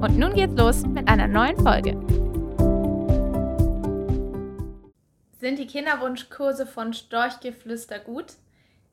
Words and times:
Und 0.00 0.16
nun 0.16 0.32
geht's 0.34 0.54
los 0.56 0.86
mit 0.86 1.08
einer 1.08 1.26
neuen 1.26 1.56
Folge. 1.56 1.90
Sind 5.40 5.58
die 5.58 5.66
Kinderwunschkurse 5.66 6.66
von 6.66 6.92
Storchgeflüster 6.92 7.98
gut? 7.98 8.34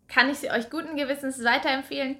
Kann 0.08 0.32
ich 0.32 0.40
sie 0.40 0.50
euch 0.50 0.72
guten 0.72 0.96
Gewissens 0.96 1.44
weiterempfehlen? 1.44 2.18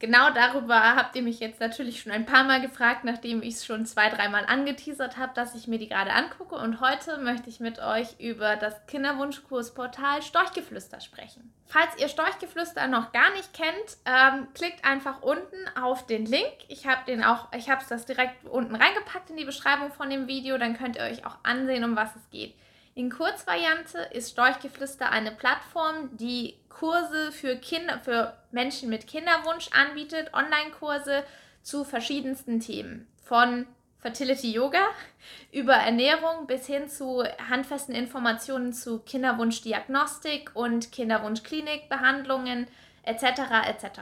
Genau 0.00 0.30
darüber 0.30 0.96
habt 0.96 1.14
ihr 1.14 1.20
mich 1.20 1.40
jetzt 1.40 1.60
natürlich 1.60 2.00
schon 2.00 2.10
ein 2.10 2.24
paar 2.24 2.42
Mal 2.44 2.62
gefragt, 2.62 3.04
nachdem 3.04 3.42
ich 3.42 3.56
es 3.56 3.66
schon 3.66 3.84
zwei, 3.84 4.08
dreimal 4.08 4.46
angeteasert 4.46 5.18
habe, 5.18 5.34
dass 5.34 5.54
ich 5.54 5.68
mir 5.68 5.78
die 5.78 5.88
gerade 5.88 6.10
angucke. 6.10 6.54
Und 6.54 6.80
heute 6.80 7.18
möchte 7.18 7.50
ich 7.50 7.60
mit 7.60 7.80
euch 7.80 8.18
über 8.18 8.56
das 8.56 8.86
Kinderwunschkursportal 8.86 10.22
Storchgeflüster 10.22 11.02
sprechen. 11.02 11.52
Falls 11.66 12.00
ihr 12.00 12.08
Storchgeflüster 12.08 12.86
noch 12.86 13.12
gar 13.12 13.30
nicht 13.32 13.52
kennt, 13.52 13.98
ähm, 14.06 14.48
klickt 14.54 14.86
einfach 14.86 15.20
unten 15.20 15.68
auf 15.78 16.06
den 16.06 16.24
Link. 16.24 16.50
Ich 16.68 16.86
habe 16.86 17.04
den 17.06 17.22
auch, 17.22 17.52
ich 17.54 17.68
habe 17.68 17.82
es 17.82 17.88
das 17.88 18.06
direkt 18.06 18.46
unten 18.46 18.76
reingepackt 18.76 19.28
in 19.28 19.36
die 19.36 19.44
Beschreibung 19.44 19.92
von 19.92 20.08
dem 20.08 20.26
Video. 20.26 20.56
Dann 20.56 20.78
könnt 20.78 20.96
ihr 20.96 21.02
euch 21.02 21.26
auch 21.26 21.36
ansehen, 21.42 21.84
um 21.84 21.94
was 21.94 22.16
es 22.16 22.30
geht. 22.30 22.54
In 22.94 23.10
Kurzvariante 23.10 23.98
ist 24.12 24.32
Storchgeflüster 24.32 25.10
eine 25.10 25.30
Plattform, 25.30 26.16
die 26.16 26.56
Kurse 26.68 27.30
für 27.30 27.56
Kinder, 27.56 28.00
für 28.00 28.36
Menschen 28.50 28.90
mit 28.90 29.06
Kinderwunsch 29.06 29.68
anbietet, 29.72 30.34
Online-Kurse 30.34 31.24
zu 31.62 31.84
verschiedensten 31.84 32.58
Themen. 32.58 33.06
Von 33.22 33.66
Fertility 34.00 34.52
Yoga 34.52 34.88
über 35.52 35.74
Ernährung 35.74 36.46
bis 36.46 36.66
hin 36.66 36.88
zu 36.88 37.22
handfesten 37.48 37.94
Informationen 37.94 38.72
zu 38.72 38.98
Kinderwunschdiagnostik 39.00 40.50
und 40.54 40.90
Kinderwunschklinikbehandlungen 40.90 42.66
etc. 43.04 43.22
etc. 43.68 44.00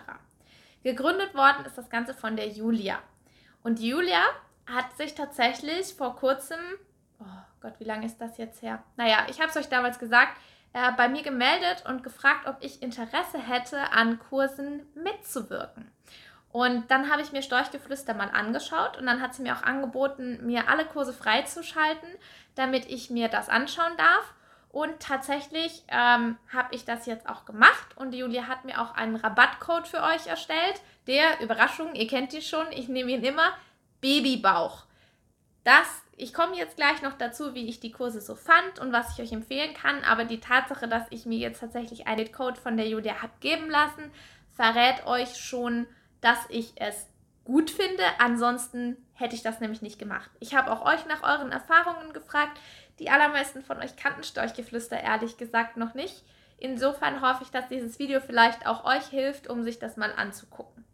Gegründet 0.82 1.34
worden 1.34 1.66
ist 1.66 1.76
das 1.76 1.90
Ganze 1.90 2.14
von 2.14 2.36
der 2.36 2.48
Julia. 2.48 3.00
Und 3.62 3.80
Julia 3.80 4.22
hat 4.66 4.96
sich 4.96 5.14
tatsächlich 5.14 5.94
vor 5.94 6.16
kurzem, 6.16 6.60
oh 7.20 7.24
Gott, 7.60 7.74
wie 7.78 7.84
lange 7.84 8.06
ist 8.06 8.18
das 8.18 8.38
jetzt 8.38 8.62
her? 8.62 8.82
Naja, 8.96 9.26
ich 9.28 9.40
habe 9.40 9.50
es 9.50 9.56
euch 9.56 9.68
damals 9.68 9.98
gesagt, 9.98 10.36
äh, 10.72 10.92
bei 10.96 11.08
mir 11.08 11.22
gemeldet 11.22 11.84
und 11.88 12.02
gefragt, 12.02 12.46
ob 12.46 12.56
ich 12.60 12.82
Interesse 12.82 13.38
hätte, 13.38 13.92
an 13.92 14.18
Kursen 14.18 14.86
mitzuwirken. 14.94 15.90
Und 16.50 16.90
dann 16.90 17.10
habe 17.10 17.22
ich 17.22 17.32
mir 17.32 17.42
Storchgeflüster 17.42 18.14
mal 18.14 18.30
angeschaut 18.30 18.96
und 18.96 19.06
dann 19.06 19.20
hat 19.20 19.34
sie 19.34 19.42
mir 19.42 19.54
auch 19.54 19.62
angeboten, 19.62 20.38
mir 20.46 20.68
alle 20.68 20.86
Kurse 20.86 21.12
freizuschalten, 21.12 22.08
damit 22.54 22.86
ich 22.86 23.10
mir 23.10 23.28
das 23.28 23.48
anschauen 23.48 23.96
darf. 23.96 24.34
Und 24.70 25.00
tatsächlich 25.00 25.82
ähm, 25.88 26.36
habe 26.52 26.74
ich 26.74 26.84
das 26.84 27.06
jetzt 27.06 27.28
auch 27.28 27.44
gemacht 27.44 27.96
und 27.96 28.14
Julia 28.14 28.46
hat 28.46 28.64
mir 28.64 28.80
auch 28.80 28.94
einen 28.94 29.16
Rabattcode 29.16 29.88
für 29.88 30.02
euch 30.02 30.26
erstellt. 30.26 30.80
Der, 31.06 31.40
Überraschung, 31.40 31.94
ihr 31.94 32.06
kennt 32.06 32.32
die 32.32 32.42
schon, 32.42 32.66
ich 32.72 32.88
nehme 32.88 33.10
ihn 33.10 33.24
immer, 33.24 33.50
Babybauch. 34.00 34.84
Das 35.64 36.02
ich 36.18 36.34
komme 36.34 36.56
jetzt 36.56 36.76
gleich 36.76 37.00
noch 37.02 37.16
dazu, 37.16 37.54
wie 37.54 37.68
ich 37.68 37.80
die 37.80 37.92
Kurse 37.92 38.20
so 38.20 38.34
fand 38.34 38.78
und 38.80 38.92
was 38.92 39.12
ich 39.12 39.24
euch 39.24 39.32
empfehlen 39.32 39.72
kann, 39.74 40.02
aber 40.04 40.24
die 40.24 40.40
Tatsache, 40.40 40.88
dass 40.88 41.04
ich 41.10 41.26
mir 41.26 41.38
jetzt 41.38 41.60
tatsächlich 41.60 42.06
einen 42.06 42.32
Code 42.32 42.60
von 42.60 42.76
der 42.76 42.88
Julia 42.88 43.22
habe 43.22 43.32
geben 43.40 43.70
lassen, 43.70 44.10
verrät 44.52 45.06
euch 45.06 45.36
schon, 45.36 45.86
dass 46.20 46.38
ich 46.48 46.72
es 46.76 47.06
gut 47.44 47.70
finde. 47.70 48.02
Ansonsten 48.18 48.96
hätte 49.14 49.36
ich 49.36 49.42
das 49.42 49.60
nämlich 49.60 49.80
nicht 49.80 49.98
gemacht. 49.98 50.30
Ich 50.40 50.54
habe 50.54 50.72
auch 50.72 50.84
euch 50.84 51.06
nach 51.06 51.22
euren 51.22 51.52
Erfahrungen 51.52 52.12
gefragt. 52.12 52.58
Die 52.98 53.10
allermeisten 53.10 53.62
von 53.62 53.78
euch 53.78 53.96
kannten 53.96 54.24
Storchgeflüster 54.24 55.00
ehrlich 55.00 55.36
gesagt 55.36 55.76
noch 55.76 55.94
nicht. 55.94 56.24
Insofern 56.58 57.20
hoffe 57.20 57.44
ich, 57.44 57.50
dass 57.50 57.68
dieses 57.68 58.00
Video 58.00 58.20
vielleicht 58.20 58.66
auch 58.66 58.84
euch 58.84 59.06
hilft, 59.06 59.48
um 59.48 59.62
sich 59.62 59.78
das 59.78 59.96
mal 59.96 60.12
anzugucken. 60.12 60.84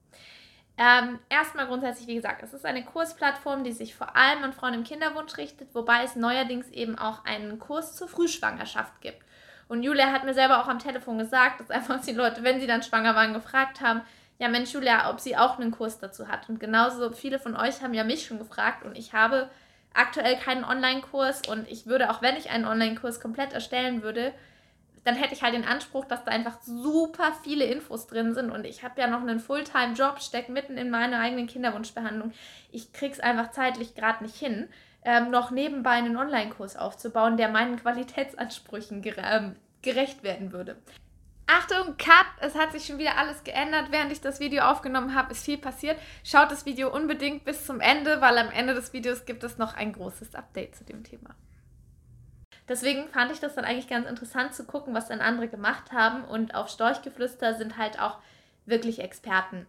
Ähm, 0.77 1.21
erstmal 1.29 1.67
grundsätzlich, 1.67 2.09
wie 2.09 2.17
gesagt, 2.17 2.43
es 2.43 2.53
ist 2.53 2.65
eine 2.65 2.85
Kursplattform, 2.85 3.63
die 3.63 3.73
sich 3.73 3.95
vor 3.95 4.17
allem 4.17 4.43
an 4.43 4.53
Frauen 4.53 4.75
im 4.75 4.85
Kinderwunsch 4.85 5.37
richtet, 5.37 5.73
wobei 5.73 6.03
es 6.03 6.17
neuerdings 6.17 6.69
eben 6.71 6.99
auch 6.99 7.25
einen 7.25 7.61
Kurs 7.61 7.95
zur 7.95 8.09
Frühschwangerschaft 8.09 9.01
gibt. 9.01 9.23
Und 9.69 9.83
Julia 9.83 10.13
hat 10.13 10.25
mir 10.25 10.35
selber 10.35 10.61
auch 10.61 10.69
am 10.69 10.81
Telefon 10.81 11.19
gesagt, 11.19 11.61
dass 11.61 11.71
einfach 11.71 12.01
die 12.01 12.13
Leute, 12.13 12.43
wenn 12.43 12.61
sie 12.61 12.67
dann 12.67 12.83
schwanger 12.83 13.15
waren, 13.15 13.35
gefragt 13.35 13.81
haben, 13.81 14.03
ja 14.39 14.49
Mensch 14.49 14.73
Julia, 14.73 15.11
ob 15.11 15.21
sie 15.21 15.37
auch 15.37 15.59
einen 15.59 15.71
Kurs 15.71 16.01
dazu 16.01 16.29
hat. 16.29 16.49
Und 16.49 16.59
genauso 16.59 17.13
viele 17.13 17.39
von 17.39 17.57
euch 17.57 17.81
haben 17.83 17.95
ja 17.95 18.05
mich 18.05 18.27
schon 18.27 18.39
gefragt 18.39 18.85
und 18.85 18.99
ich 18.99 19.13
habe 19.13 19.49
aktuell 19.95 20.37
keinen 20.37 20.65
Online-Kurs 20.65 21.43
und 21.49 21.69
ich 21.69 21.87
würde, 21.87 22.11
auch 22.11 22.21
wenn 22.21 22.37
ich 22.37 22.51
einen 22.51 22.65
Online-Kurs 22.65 23.21
komplett 23.21 23.53
erstellen 23.53 24.03
würde, 24.03 24.35
dann 25.05 25.15
hätte 25.15 25.35
ich 25.35 25.43
halt 25.43 25.55
den 25.55 25.65
Anspruch, 25.65 26.07
dass 26.07 26.25
da 26.25 26.31
einfach 26.31 26.61
super 26.63 27.33
viele 27.43 27.65
Infos 27.65 28.07
drin 28.07 28.35
sind 28.35 28.51
und 28.51 28.65
ich 28.65 28.83
habe 28.83 29.01
ja 29.01 29.07
noch 29.07 29.21
einen 29.21 29.39
Fulltime-Job, 29.39 30.21
stecke 30.21 30.51
mitten 30.51 30.77
in 30.77 30.91
meiner 30.91 31.21
eigenen 31.21 31.47
Kinderwunschbehandlung. 31.47 32.33
Ich 32.73 32.93
krieg's 32.93 33.21
einfach 33.21 33.51
zeitlich 33.51 33.95
gerade 33.95 34.25
nicht 34.25 34.37
hin, 34.37 34.69
ähm, 35.05 35.31
noch 35.31 35.51
nebenbei 35.51 35.93
einen 35.93 36.17
Online-Kurs 36.17 36.77
aufzubauen, 36.77 37.37
der 37.37 37.49
meinen 37.49 37.77
Qualitätsansprüchen 37.77 39.03
gere 39.03 39.21
ähm, 39.23 39.57
gerecht 39.83 40.23
werden 40.23 40.53
würde. 40.53 40.77
Achtung, 41.47 41.99
Cut! 41.99 42.27
Es 42.41 42.55
hat 42.55 42.73
sich 42.73 42.87
schon 42.87 42.97
wieder 42.97 43.19
alles 43.19 43.45
geändert. 43.45 43.89
Während 43.91 44.11
ich 44.11 44.23
das 44.23 44.41
Video 44.41 44.65
aufgenommen 44.65 45.15
habe, 45.15 45.33
ist 45.33 45.45
viel 45.45 45.59
passiert. 45.59 45.99
Schaut 46.25 46.51
das 46.51 46.65
Video 46.65 46.91
unbedingt 46.91 47.45
bis 47.45 47.67
zum 47.67 47.81
Ende, 47.81 48.23
weil 48.23 48.39
am 48.39 48.51
Ende 48.51 48.73
des 48.73 48.95
Videos 48.95 49.27
gibt 49.27 49.45
es 49.45 49.59
noch 49.59 49.75
ein 49.75 49.93
großes 49.93 50.35
Update 50.35 50.75
zu 50.75 50.85
dem 50.85 51.05
Thema. 51.05 51.35
Deswegen 52.69 53.09
fand 53.09 53.31
ich 53.31 53.41
das 53.41 53.55
dann 53.55 53.65
eigentlich 53.65 53.89
ganz 53.89 54.09
interessant 54.09 54.55
zu 54.55 54.65
gucken, 54.65 54.95
was 54.95 55.09
dann 55.09 55.21
andere 55.21 55.49
gemacht 55.49 55.93
haben. 55.93 56.25
Und 56.25 56.55
auf 56.55 56.69
Storchgeflüster 56.69 57.55
sind 57.55 57.77
halt 57.77 58.01
auch 58.01 58.19
wirklich 58.67 59.01
Experten. 59.01 59.67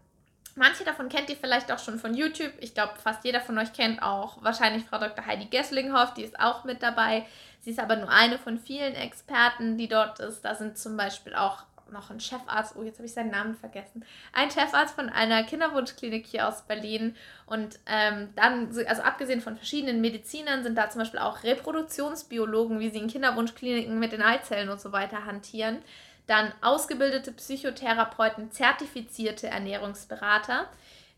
Manche 0.58 0.86
davon 0.86 1.10
kennt 1.10 1.30
ihr 1.30 1.36
vielleicht 1.36 1.70
auch 1.72 1.80
schon 1.80 2.00
von 2.00 2.14
YouTube. 2.14 2.54
Ich 2.60 2.74
glaube, 2.74 2.94
fast 3.04 3.26
jeder 3.26 3.42
von 3.42 3.58
euch 3.58 3.74
kennt 3.74 4.02
auch 4.02 4.42
wahrscheinlich 4.42 4.86
Frau 4.86 4.98
Dr. 4.98 5.26
Heidi 5.26 5.46
Gesslinghoff, 5.46 6.14
die 6.14 6.24
ist 6.24 6.40
auch 6.40 6.64
mit 6.64 6.82
dabei. 6.82 7.26
Sie 7.60 7.72
ist 7.72 7.80
aber 7.80 7.98
nur 7.98 8.10
eine 8.10 8.40
von 8.40 8.58
vielen 8.58 8.96
Experten, 8.96 9.78
die 9.78 9.90
dort 9.90 10.22
ist. 10.22 10.46
Da 10.46 10.56
sind 10.56 10.78
zum 10.78 10.96
Beispiel 10.96 11.36
auch 11.36 11.64
noch 11.92 12.10
ein 12.10 12.20
Chefarzt, 12.20 12.76
oh, 12.76 12.84
jetzt 12.84 12.98
habe 12.98 13.06
ich 13.06 13.14
seinen 13.14 13.32
Namen 13.32 13.56
vergessen, 13.56 14.06
ein 14.34 14.52
Chefarzt 14.52 14.96
von 14.96 15.10
einer 15.10 15.44
Kinderwunschklinik 15.44 16.26
hier 16.26 16.48
aus 16.48 16.64
Berlin. 16.64 17.16
Und 17.46 17.80
ähm, 17.86 18.30
dann, 18.36 18.68
also 18.88 19.02
abgesehen 19.02 19.42
von 19.42 19.56
verschiedenen 19.56 20.02
Medizinern, 20.02 20.64
sind 20.64 20.78
da 20.78 20.90
zum 20.90 21.00
Beispiel 21.00 21.20
auch 21.20 21.44
Reproduktionsbiologen, 21.44 22.80
wie 22.80 22.90
sie 22.90 23.00
in 23.00 23.08
Kinderwunschkliniken 23.08 24.00
mit 24.00 24.12
den 24.12 24.22
Eizellen 24.22 24.70
und 24.70 24.82
so 24.82 24.92
weiter 24.92 25.26
hantieren. 25.26 25.80
Dann 26.28 26.52
ausgebildete 26.62 27.32
Psychotherapeuten, 27.32 28.52
zertifizierte 28.52 29.48
Ernährungsberater. 29.48 30.68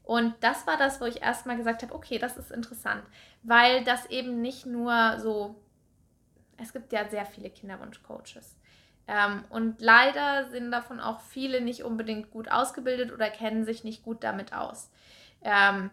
Und 0.04 0.36
das 0.42 0.68
war 0.68 0.78
das, 0.78 1.02
wo 1.02 1.06
ich 1.06 1.22
erstmal 1.22 1.58
gesagt 1.58 1.84
habe, 1.84 1.94
okay, 1.94 2.18
das 2.18 2.38
ist 2.38 2.52
interessant, 2.52 3.04
weil 3.44 3.84
das 3.84 4.06
eben 4.08 4.42
nicht 4.42 4.66
nur 4.66 5.20
so, 5.20 5.56
es 6.58 6.72
gibt 6.72 6.94
ja 6.94 7.08
sehr 7.10 7.26
viele 7.26 7.50
Kinderwunschcoaches. 7.50 8.57
Ähm, 9.08 9.46
und 9.50 9.82
leider 9.82 10.50
sind 10.50 10.72
davon 10.72 11.00
auch 11.00 11.22
viele 11.22 11.62
nicht 11.62 11.84
unbedingt 11.84 12.30
gut 12.30 12.52
ausgebildet 12.52 13.14
oder 13.14 13.30
kennen 13.30 13.64
sich 13.66 13.84
nicht 13.84 14.04
gut 14.04 14.24
damit 14.24 14.54
aus. 14.54 14.92
Ähm, 15.44 15.90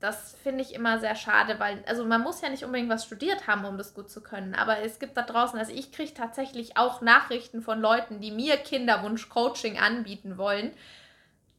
das 0.00 0.34
finde 0.42 0.62
ich 0.62 0.74
immer 0.74 0.98
sehr 0.98 1.14
schade, 1.16 1.58
weil, 1.58 1.82
also 1.86 2.04
man 2.04 2.22
muss 2.22 2.40
ja 2.40 2.48
nicht 2.48 2.64
unbedingt 2.64 2.90
was 2.90 3.04
studiert 3.04 3.46
haben, 3.46 3.64
um 3.64 3.78
das 3.78 3.94
gut 3.94 4.10
zu 4.10 4.22
können. 4.22 4.54
Aber 4.54 4.78
es 4.78 4.98
gibt 4.98 5.16
da 5.16 5.22
draußen, 5.22 5.58
also 5.58 5.72
ich 5.72 5.92
kriege 5.92 6.14
tatsächlich 6.14 6.76
auch 6.76 7.00
Nachrichten 7.00 7.62
von 7.62 7.80
Leuten, 7.80 8.20
die 8.20 8.30
mir 8.30 8.56
Kinderwunsch-Coaching 8.56 9.78
anbieten 9.78 10.38
wollen, 10.38 10.72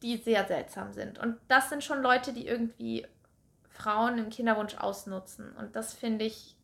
die 0.02 0.16
sehr 0.16 0.46
seltsam 0.46 0.92
sind. 0.92 1.18
Und 1.18 1.36
das 1.48 1.68
sind 1.68 1.82
schon 1.82 2.02
Leute, 2.02 2.32
die 2.32 2.46
irgendwie 2.46 3.06
Frauen 3.70 4.18
im 4.18 4.30
Kinderwunsch 4.30 4.76
ausnutzen. 4.76 5.52
Und 5.56 5.74
das 5.74 5.94
finde 5.94 6.24
ich, 6.24 6.56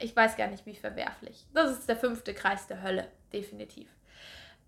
ich 0.00 0.16
weiß 0.16 0.36
gar 0.36 0.48
nicht, 0.48 0.64
wie 0.64 0.74
verwerflich. 0.74 1.46
Das 1.52 1.70
ist 1.70 1.88
der 1.88 1.96
fünfte 1.96 2.32
Kreis 2.32 2.66
der 2.66 2.82
Hölle 2.82 3.08
definitiv. 3.32 3.88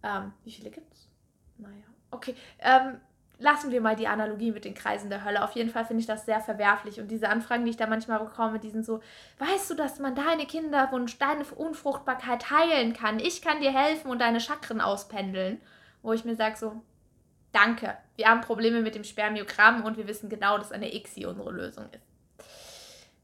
Ähm, 0.02 0.32
wie 0.44 0.52
viele 0.52 0.70
gibt 0.70 0.92
es? 0.92 1.08
Naja, 1.58 1.84
okay. 2.10 2.34
Ähm, 2.58 3.00
lassen 3.40 3.70
wir 3.70 3.80
mal 3.80 3.96
die 3.96 4.06
Analogie 4.06 4.52
mit 4.52 4.64
den 4.64 4.74
Kreisen 4.74 5.10
der 5.10 5.24
Hölle. 5.24 5.42
Auf 5.42 5.52
jeden 5.52 5.70
Fall 5.70 5.84
finde 5.84 6.00
ich 6.00 6.06
das 6.06 6.26
sehr 6.26 6.40
verwerflich. 6.40 7.00
Und 7.00 7.08
diese 7.08 7.28
Anfragen, 7.28 7.64
die 7.64 7.70
ich 7.70 7.76
da 7.76 7.86
manchmal 7.86 8.20
bekomme, 8.20 8.58
die 8.58 8.70
sind 8.70 8.84
so, 8.84 9.00
weißt 9.38 9.70
du, 9.70 9.74
dass 9.74 9.98
man 9.98 10.14
deine 10.14 10.46
Kinderwunsch, 10.46 11.18
deine 11.18 11.44
Unfruchtbarkeit 11.44 12.50
heilen 12.50 12.92
kann? 12.92 13.18
Ich 13.18 13.42
kann 13.42 13.60
dir 13.60 13.72
helfen 13.72 14.10
und 14.10 14.20
deine 14.20 14.40
Chakren 14.40 14.80
auspendeln. 14.80 15.60
Wo 16.02 16.12
ich 16.12 16.24
mir 16.24 16.36
sage 16.36 16.56
so, 16.56 16.82
danke, 17.52 17.96
wir 18.16 18.28
haben 18.28 18.40
Probleme 18.42 18.80
mit 18.80 18.94
dem 18.94 19.04
Spermiogramm 19.04 19.84
und 19.84 19.96
wir 19.96 20.06
wissen 20.06 20.28
genau, 20.28 20.56
dass 20.56 20.72
eine 20.72 20.94
ICSI 20.94 21.26
unsere 21.26 21.50
Lösung 21.50 21.86
ist. 21.92 22.04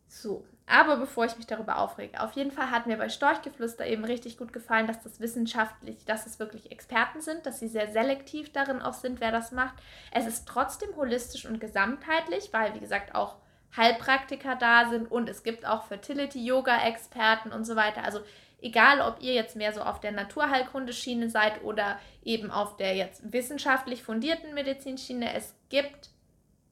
So, 0.09 0.44
aber 0.66 0.96
bevor 0.96 1.24
ich 1.24 1.36
mich 1.36 1.46
darüber 1.46 1.78
aufrege, 1.78 2.20
auf 2.20 2.32
jeden 2.32 2.50
Fall 2.50 2.70
hat 2.70 2.86
mir 2.86 2.96
bei 2.96 3.08
Storchgeflüster 3.08 3.86
eben 3.86 4.04
richtig 4.04 4.36
gut 4.36 4.52
gefallen, 4.52 4.88
dass 4.88 5.00
das 5.00 5.20
wissenschaftlich, 5.20 6.04
dass 6.04 6.26
es 6.26 6.40
wirklich 6.40 6.72
Experten 6.72 7.20
sind, 7.20 7.46
dass 7.46 7.60
sie 7.60 7.68
sehr 7.68 7.92
selektiv 7.92 8.52
darin 8.52 8.82
auch 8.82 8.94
sind, 8.94 9.20
wer 9.20 9.30
das 9.30 9.52
macht. 9.52 9.76
Es 10.10 10.26
ist 10.26 10.46
trotzdem 10.48 10.94
holistisch 10.96 11.46
und 11.46 11.60
gesamtheitlich, 11.60 12.52
weil, 12.52 12.74
wie 12.74 12.80
gesagt, 12.80 13.14
auch 13.14 13.36
Heilpraktiker 13.76 14.56
da 14.56 14.88
sind 14.88 15.10
und 15.10 15.28
es 15.28 15.44
gibt 15.44 15.66
auch 15.66 15.84
Fertility-Yoga-Experten 15.84 17.52
und 17.52 17.64
so 17.64 17.76
weiter. 17.76 18.02
Also 18.02 18.20
egal, 18.60 19.00
ob 19.00 19.22
ihr 19.22 19.34
jetzt 19.34 19.54
mehr 19.54 19.72
so 19.72 19.82
auf 19.82 20.00
der 20.00 20.12
Naturheilkundeschiene 20.12 21.30
seid 21.30 21.62
oder 21.62 21.98
eben 22.24 22.50
auf 22.50 22.76
der 22.76 22.96
jetzt 22.96 23.32
wissenschaftlich 23.32 24.02
fundierten 24.02 24.54
Medizinschiene, 24.54 25.32
es 25.34 25.54
gibt 25.68 26.10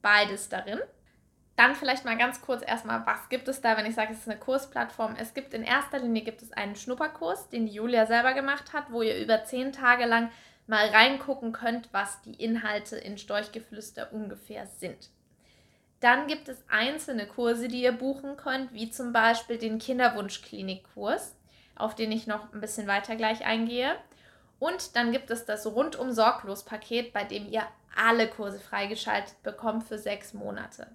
beides 0.01 0.49
darin. 0.49 0.79
Dann 1.55 1.75
vielleicht 1.75 2.03
mal 2.03 2.17
ganz 2.17 2.41
kurz 2.41 2.61
erstmal, 2.65 3.05
was 3.05 3.29
gibt 3.29 3.47
es 3.47 3.61
da, 3.61 3.77
wenn 3.77 3.85
ich 3.85 3.95
sage, 3.95 4.11
es 4.11 4.19
ist 4.19 4.29
eine 4.29 4.39
Kursplattform? 4.39 5.15
Es 5.17 5.33
gibt 5.33 5.53
in 5.53 5.63
erster 5.63 5.99
Linie 5.99 6.23
gibt 6.23 6.41
es 6.41 6.51
einen 6.51 6.75
Schnupperkurs, 6.75 7.49
den 7.49 7.65
die 7.65 7.73
Julia 7.73 8.05
selber 8.05 8.33
gemacht 8.33 8.73
hat, 8.73 8.91
wo 8.91 9.01
ihr 9.01 9.17
über 9.17 9.45
zehn 9.45 9.71
Tage 9.71 10.05
lang 10.05 10.29
mal 10.67 10.87
reingucken 10.87 11.53
könnt, 11.53 11.89
was 11.93 12.21
die 12.23 12.33
Inhalte 12.33 12.97
in 12.97 13.17
Storchgeflüster 13.17 14.11
ungefähr 14.11 14.65
sind. 14.65 15.09
Dann 16.01 16.27
gibt 16.27 16.49
es 16.49 16.63
einzelne 16.69 17.25
Kurse, 17.25 17.69
die 17.69 17.81
ihr 17.81 17.93
buchen 17.93 18.35
könnt, 18.35 18.73
wie 18.73 18.91
zum 18.91 19.13
Beispiel 19.13 19.57
den 19.57 19.79
Kinderwunschklinikkurs, 19.79 21.35
auf 21.75 21.95
den 21.95 22.11
ich 22.11 22.27
noch 22.27 22.53
ein 22.53 22.59
bisschen 22.59 22.87
weiter 22.87 23.15
gleich 23.15 23.45
eingehe. 23.45 23.95
Und 24.59 24.95
dann 24.97 25.13
gibt 25.13 25.31
es 25.31 25.45
das 25.45 25.65
rundum 25.65 26.11
sorglos 26.11 26.63
Paket, 26.63 27.13
bei 27.13 27.23
dem 27.23 27.49
ihr 27.49 27.63
alle 27.95 28.27
Kurse 28.27 28.59
freigeschaltet 28.59 29.41
bekommt 29.41 29.85
für 29.85 29.97
sechs 29.97 30.33
Monate. 30.33 30.87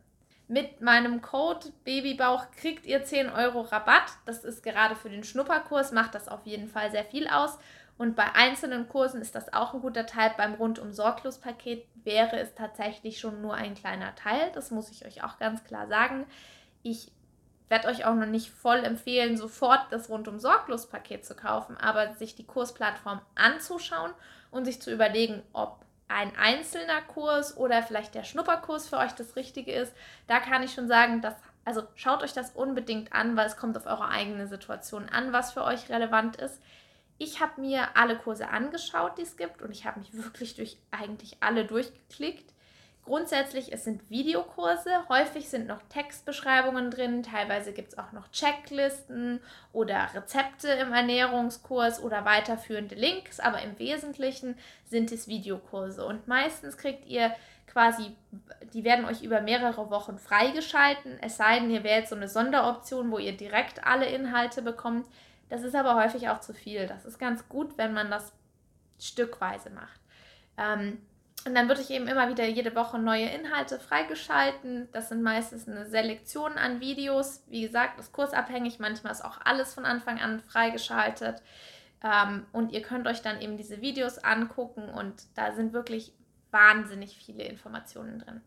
Mit 0.51 0.81
meinem 0.81 1.23
Code 1.23 1.73
Babybauch 1.85 2.51
kriegt 2.51 2.85
ihr 2.85 3.05
10 3.05 3.31
Euro 3.31 3.61
Rabatt. 3.61 4.17
Das 4.27 4.43
ist 4.43 4.65
gerade 4.65 4.97
für 4.97 5.09
den 5.09 5.23
Schnupperkurs, 5.23 5.93
macht 5.93 6.13
das 6.17 6.27
auf 6.27 6.45
jeden 6.45 6.67
Fall 6.67 6.91
sehr 6.91 7.05
viel 7.05 7.29
aus. 7.29 7.57
Und 7.99 8.17
bei 8.17 8.35
einzelnen 8.35 8.89
Kursen 8.89 9.21
ist 9.21 9.37
das 9.37 9.53
auch 9.53 9.75
ein 9.75 9.81
guter 9.81 10.07
Teil. 10.07 10.35
Beim 10.37 10.55
rundum 10.55 10.93
sorglos 10.93 11.39
Paket 11.39 11.87
wäre 12.03 12.37
es 12.41 12.53
tatsächlich 12.57 13.21
schon 13.21 13.41
nur 13.41 13.55
ein 13.55 13.77
kleiner 13.77 14.13
Teil. 14.17 14.51
Das 14.53 14.73
muss 14.73 14.91
ich 14.91 15.07
euch 15.07 15.23
auch 15.23 15.39
ganz 15.39 15.63
klar 15.63 15.87
sagen. 15.87 16.27
Ich 16.83 17.13
werde 17.69 17.87
euch 17.87 18.05
auch 18.05 18.17
noch 18.17 18.27
nicht 18.27 18.51
voll 18.51 18.79
empfehlen, 18.79 19.37
sofort 19.37 19.87
das 19.91 20.09
rundum 20.09 20.41
sorglos 20.41 20.89
Paket 20.89 21.25
zu 21.25 21.37
kaufen, 21.37 21.77
aber 21.77 22.15
sich 22.15 22.35
die 22.35 22.45
Kursplattform 22.45 23.21
anzuschauen 23.37 24.11
und 24.51 24.65
sich 24.65 24.83
zu 24.83 24.93
überlegen, 24.93 25.45
ob 25.53 25.85
ein 26.11 26.37
einzelner 26.37 27.01
Kurs 27.03 27.57
oder 27.57 27.83
vielleicht 27.83 28.15
der 28.15 28.25
Schnupperkurs 28.25 28.89
für 28.89 28.99
euch 28.99 29.13
das 29.13 29.37
Richtige 29.37 29.73
ist, 29.73 29.95
da 30.27 30.41
kann 30.41 30.63
ich 30.63 30.73
schon 30.73 30.89
sagen, 30.89 31.23
dass, 31.23 31.35
also 31.65 31.83
schaut 31.95 32.23
euch 32.23 32.33
das 32.33 32.51
unbedingt 32.51 33.13
an, 33.13 33.37
weil 33.37 33.47
es 33.47 33.57
kommt 33.57 33.77
auf 33.77 33.87
eure 33.87 34.09
eigene 34.09 34.47
Situation 34.49 35.09
an, 35.09 35.33
was 35.33 35.53
für 35.53 35.65
euch 35.65 35.89
relevant 35.89 36.37
ist. 36.37 36.61
Ich 37.19 37.41
habe 37.41 37.61
mir 37.61 37.97
alle 37.97 38.17
Kurse 38.17 38.49
angeschaut, 38.49 39.19
die 39.19 39.23
es 39.23 39.37
gibt 39.37 39.63
und 39.63 39.71
ich 39.71 39.87
habe 39.87 40.01
mich 40.01 40.13
wirklich 40.13 40.57
durch 40.57 40.79
eigentlich 40.91 41.37
alle 41.41 41.65
durchgeklickt. 41.65 42.50
Grundsätzlich, 43.11 43.73
es 43.73 43.83
sind 43.83 44.09
Videokurse, 44.09 45.09
häufig 45.09 45.49
sind 45.49 45.67
noch 45.67 45.83
Textbeschreibungen 45.89 46.93
drin, 46.93 47.25
teilweise 47.25 47.73
gibt 47.73 47.89
es 47.89 47.99
auch 47.99 48.13
noch 48.13 48.31
Checklisten 48.31 49.41
oder 49.73 50.11
Rezepte 50.15 50.69
im 50.69 50.93
Ernährungskurs 50.93 52.01
oder 52.01 52.25
weiterführende 52.25 52.95
Links, 52.95 53.41
aber 53.41 53.63
im 53.63 53.77
Wesentlichen 53.81 54.57
sind 54.85 55.11
es 55.11 55.27
Videokurse 55.27 56.07
und 56.07 56.29
meistens 56.29 56.77
kriegt 56.77 57.05
ihr 57.05 57.35
quasi, 57.67 58.15
die 58.75 58.85
werden 58.85 59.05
euch 59.05 59.25
über 59.25 59.41
mehrere 59.41 59.91
Wochen 59.91 60.17
freigeschalten, 60.17 61.19
es 61.21 61.37
sei 61.37 61.59
denn, 61.59 61.71
ihr 61.71 61.83
wählt 61.83 62.07
so 62.07 62.15
eine 62.15 62.29
Sonderoption, 62.29 63.11
wo 63.11 63.19
ihr 63.19 63.37
direkt 63.37 63.85
alle 63.85 64.07
Inhalte 64.07 64.63
bekommt. 64.63 65.09
Das 65.49 65.65
ist 65.65 65.75
aber 65.75 65.97
häufig 65.97 66.29
auch 66.29 66.39
zu 66.39 66.55
viel. 66.55 66.87
Das 66.87 67.05
ist 67.05 67.19
ganz 67.19 67.49
gut, 67.49 67.77
wenn 67.77 67.93
man 67.93 68.09
das 68.09 68.33
stückweise 69.01 69.71
macht. 69.71 70.01
Ähm, 70.57 70.99
und 71.47 71.55
dann 71.55 71.69
würde 71.69 71.81
ich 71.81 71.91
eben 71.91 72.07
immer 72.07 72.29
wieder 72.29 72.47
jede 72.47 72.75
Woche 72.75 72.99
neue 72.99 73.27
Inhalte 73.27 73.79
freigeschalten. 73.81 74.89
Das 74.93 75.09
sind 75.09 75.23
meistens 75.23 75.67
eine 75.67 75.87
Selektion 75.87 76.59
an 76.59 76.81
Videos. 76.81 77.43
Wie 77.49 77.63
gesagt, 77.63 77.99
ist 77.99 78.13
kursabhängig. 78.13 78.79
Manchmal 78.79 79.13
ist 79.13 79.25
auch 79.25 79.39
alles 79.43 79.73
von 79.73 79.87
Anfang 79.87 80.21
an 80.21 80.41
freigeschaltet. 80.41 81.43
Ähm, 82.05 82.47
und 82.53 82.73
ihr 82.73 82.83
könnt 82.83 83.07
euch 83.07 83.23
dann 83.23 83.41
eben 83.41 83.57
diese 83.57 83.81
Videos 83.81 84.19
angucken 84.19 84.89
und 84.89 85.15
da 85.35 85.53
sind 85.53 85.73
wirklich 85.73 86.13
wahnsinnig 86.51 87.17
viele 87.17 87.45
Informationen 87.45 88.19
drin. 88.19 88.41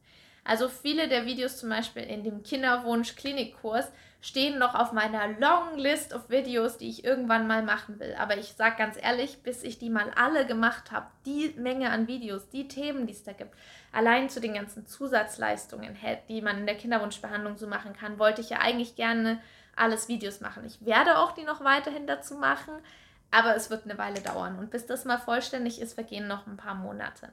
Also 0.43 0.67
viele 0.67 1.07
der 1.07 1.25
Videos 1.25 1.57
zum 1.57 1.69
Beispiel 1.69 2.03
in 2.03 2.23
dem 2.23 2.43
Kinderwunsch-Klinikkurs 2.43 3.91
stehen 4.21 4.57
noch 4.57 4.73
auf 4.73 4.93
meiner 4.93 5.27
Long 5.39 5.77
List 5.77 6.13
of 6.13 6.29
Videos, 6.29 6.77
die 6.77 6.89
ich 6.89 7.03
irgendwann 7.03 7.45
mal 7.45 7.61
machen 7.61 7.99
will. 7.99 8.15
Aber 8.17 8.37
ich 8.37 8.53
sage 8.53 8.77
ganz 8.77 8.97
ehrlich, 9.01 9.43
bis 9.43 9.63
ich 9.63 9.79
die 9.79 9.89
mal 9.89 10.11
alle 10.15 10.45
gemacht 10.45 10.91
habe, 10.91 11.07
die 11.25 11.53
Menge 11.57 11.91
an 11.91 12.07
Videos, 12.07 12.49
die 12.49 12.69
Themen, 12.69 13.05
die 13.05 13.13
es 13.13 13.23
da 13.23 13.33
gibt, 13.33 13.53
allein 13.91 14.29
zu 14.29 14.39
den 14.39 14.53
ganzen 14.53 14.87
Zusatzleistungen, 14.87 15.97
die 16.29 16.41
man 16.41 16.59
in 16.59 16.65
der 16.65 16.77
Kinderwunschbehandlung 16.77 17.57
so 17.57 17.67
machen 17.67 17.93
kann, 17.93 18.17
wollte 18.17 18.39
ich 18.39 18.49
ja 18.49 18.59
eigentlich 18.59 18.95
gerne 18.95 19.41
alles 19.75 20.07
Videos 20.07 20.39
machen. 20.39 20.63
Ich 20.65 20.85
werde 20.85 21.17
auch 21.17 21.33
die 21.33 21.43
noch 21.43 21.63
weiterhin 21.63 22.07
dazu 22.07 22.35
machen, 22.35 22.73
aber 23.31 23.55
es 23.55 23.69
wird 23.69 23.83
eine 23.83 23.97
Weile 23.97 24.21
dauern. 24.21 24.57
Und 24.57 24.71
bis 24.71 24.85
das 24.85 25.03
mal 25.03 25.17
vollständig 25.17 25.81
ist, 25.81 25.95
vergehen 25.95 26.27
noch 26.27 26.47
ein 26.47 26.57
paar 26.57 26.75
Monate. 26.75 27.29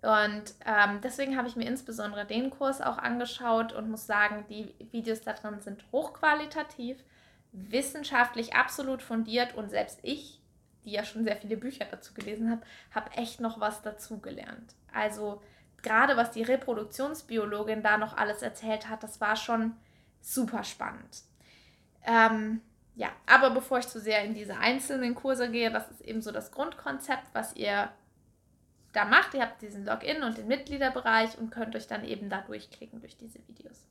Und 0.00 0.54
ähm, 0.64 1.00
deswegen 1.02 1.36
habe 1.36 1.48
ich 1.48 1.56
mir 1.56 1.66
insbesondere 1.66 2.24
den 2.24 2.50
Kurs 2.50 2.80
auch 2.80 2.98
angeschaut 2.98 3.72
und 3.72 3.90
muss 3.90 4.06
sagen, 4.06 4.44
die 4.48 4.74
Videos 4.92 5.22
da 5.22 5.32
drin 5.32 5.60
sind 5.60 5.84
hochqualitativ, 5.90 7.02
wissenschaftlich 7.50 8.54
absolut 8.54 9.02
fundiert 9.02 9.56
und 9.56 9.70
selbst 9.70 9.98
ich, 10.02 10.40
die 10.84 10.92
ja 10.92 11.04
schon 11.04 11.24
sehr 11.24 11.36
viele 11.36 11.56
Bücher 11.56 11.84
dazu 11.90 12.14
gelesen 12.14 12.50
habe, 12.50 12.62
habe 12.94 13.10
echt 13.12 13.40
noch 13.40 13.58
was 13.58 13.82
dazu 13.82 14.20
gelernt. 14.20 14.74
Also 14.92 15.42
gerade 15.82 16.16
was 16.16 16.30
die 16.30 16.42
Reproduktionsbiologin 16.42 17.82
da 17.82 17.98
noch 17.98 18.16
alles 18.16 18.42
erzählt 18.42 18.88
hat, 18.88 19.02
das 19.02 19.20
war 19.20 19.34
schon 19.34 19.74
super 20.20 20.62
spannend. 20.62 21.22
Ähm, 22.04 22.60
ja, 22.94 23.08
aber 23.26 23.50
bevor 23.50 23.78
ich 23.78 23.88
zu 23.88 24.00
sehr 24.00 24.24
in 24.24 24.34
diese 24.34 24.58
einzelnen 24.58 25.14
Kurse 25.16 25.50
gehe, 25.50 25.70
das 25.70 25.90
ist 25.90 26.00
eben 26.02 26.22
so 26.22 26.30
das 26.30 26.52
Grundkonzept, 26.52 27.26
was 27.32 27.54
ihr 27.56 27.90
da 28.92 29.04
macht. 29.04 29.34
Ihr 29.34 29.42
habt 29.42 29.62
diesen 29.62 29.84
Login 29.84 30.22
und 30.22 30.38
den 30.38 30.48
Mitgliederbereich 30.48 31.38
und 31.38 31.50
könnt 31.50 31.76
euch 31.76 31.86
dann 31.86 32.04
eben 32.04 32.30
da 32.30 32.40
durchklicken 32.42 33.00
durch 33.00 33.16
diese 33.16 33.38
Videos. 33.46 33.86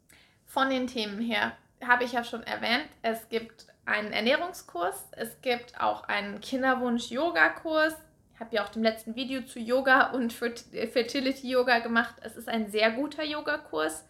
Von 0.45 0.69
den 0.69 0.87
Themen 0.87 1.19
her 1.19 1.53
habe 1.85 2.03
ich 2.03 2.13
ja 2.13 2.23
schon 2.23 2.43
erwähnt, 2.43 2.87
es 3.01 3.29
gibt 3.29 3.67
einen 3.85 4.11
Ernährungskurs, 4.11 5.05
es 5.11 5.39
gibt 5.41 5.79
auch 5.79 6.05
einen 6.05 6.41
Kinderwunsch-Yoga-Kurs. 6.41 7.95
Ich 8.33 8.39
habe 8.39 8.55
ja 8.55 8.63
auch 8.63 8.75
im 8.75 8.83
letzten 8.83 9.15
Video 9.15 9.41
zu 9.41 9.59
Yoga 9.59 10.11
und 10.11 10.33
Fertility 10.33 11.49
Yoga 11.49 11.79
gemacht. 11.79 12.15
Es 12.21 12.37
ist 12.37 12.49
ein 12.49 12.69
sehr 12.69 12.91
guter 12.91 13.23
Yoga-Kurs. 13.23 14.05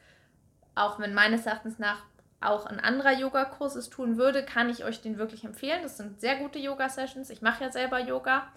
Auch 0.75 0.99
wenn 0.99 1.13
meines 1.13 1.45
Erachtens 1.45 1.79
nach 1.79 2.03
auch 2.39 2.65
ein 2.65 2.79
anderer 2.79 3.13
Yoga-Kurs 3.13 3.75
es 3.75 3.89
tun 3.89 4.17
würde, 4.17 4.45
kann 4.45 4.69
ich 4.69 4.83
euch 4.83 5.01
den 5.01 5.17
wirklich 5.17 5.43
empfehlen. 5.43 5.81
Das 5.81 5.97
sind 5.97 6.21
sehr 6.21 6.35
gute 6.35 6.59
Yoga-Sessions. 6.59 7.29
Ich 7.29 7.41
mache 7.41 7.63
ja 7.63 7.71
selber 7.71 7.99
Yoga. 7.99 8.47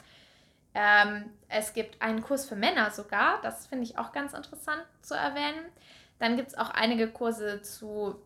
Ähm, 0.74 1.30
es 1.48 1.72
gibt 1.72 2.00
einen 2.00 2.22
Kurs 2.22 2.46
für 2.46 2.56
Männer 2.56 2.90
sogar, 2.90 3.40
das 3.42 3.66
finde 3.66 3.84
ich 3.84 3.98
auch 3.98 4.12
ganz 4.12 4.32
interessant 4.34 4.84
zu 5.02 5.14
erwähnen. 5.14 5.64
Dann 6.18 6.36
gibt 6.36 6.48
es 6.48 6.58
auch 6.58 6.70
einige 6.70 7.08
Kurse 7.08 7.62
zu, 7.62 8.16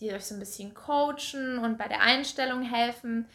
die 0.00 0.12
euch 0.12 0.24
so 0.24 0.34
ein 0.34 0.40
bisschen 0.40 0.74
coachen 0.74 1.58
und 1.58 1.78
bei 1.78 1.88
der 1.88 2.00
Einstellung 2.00 2.62
helfen. 2.62 3.26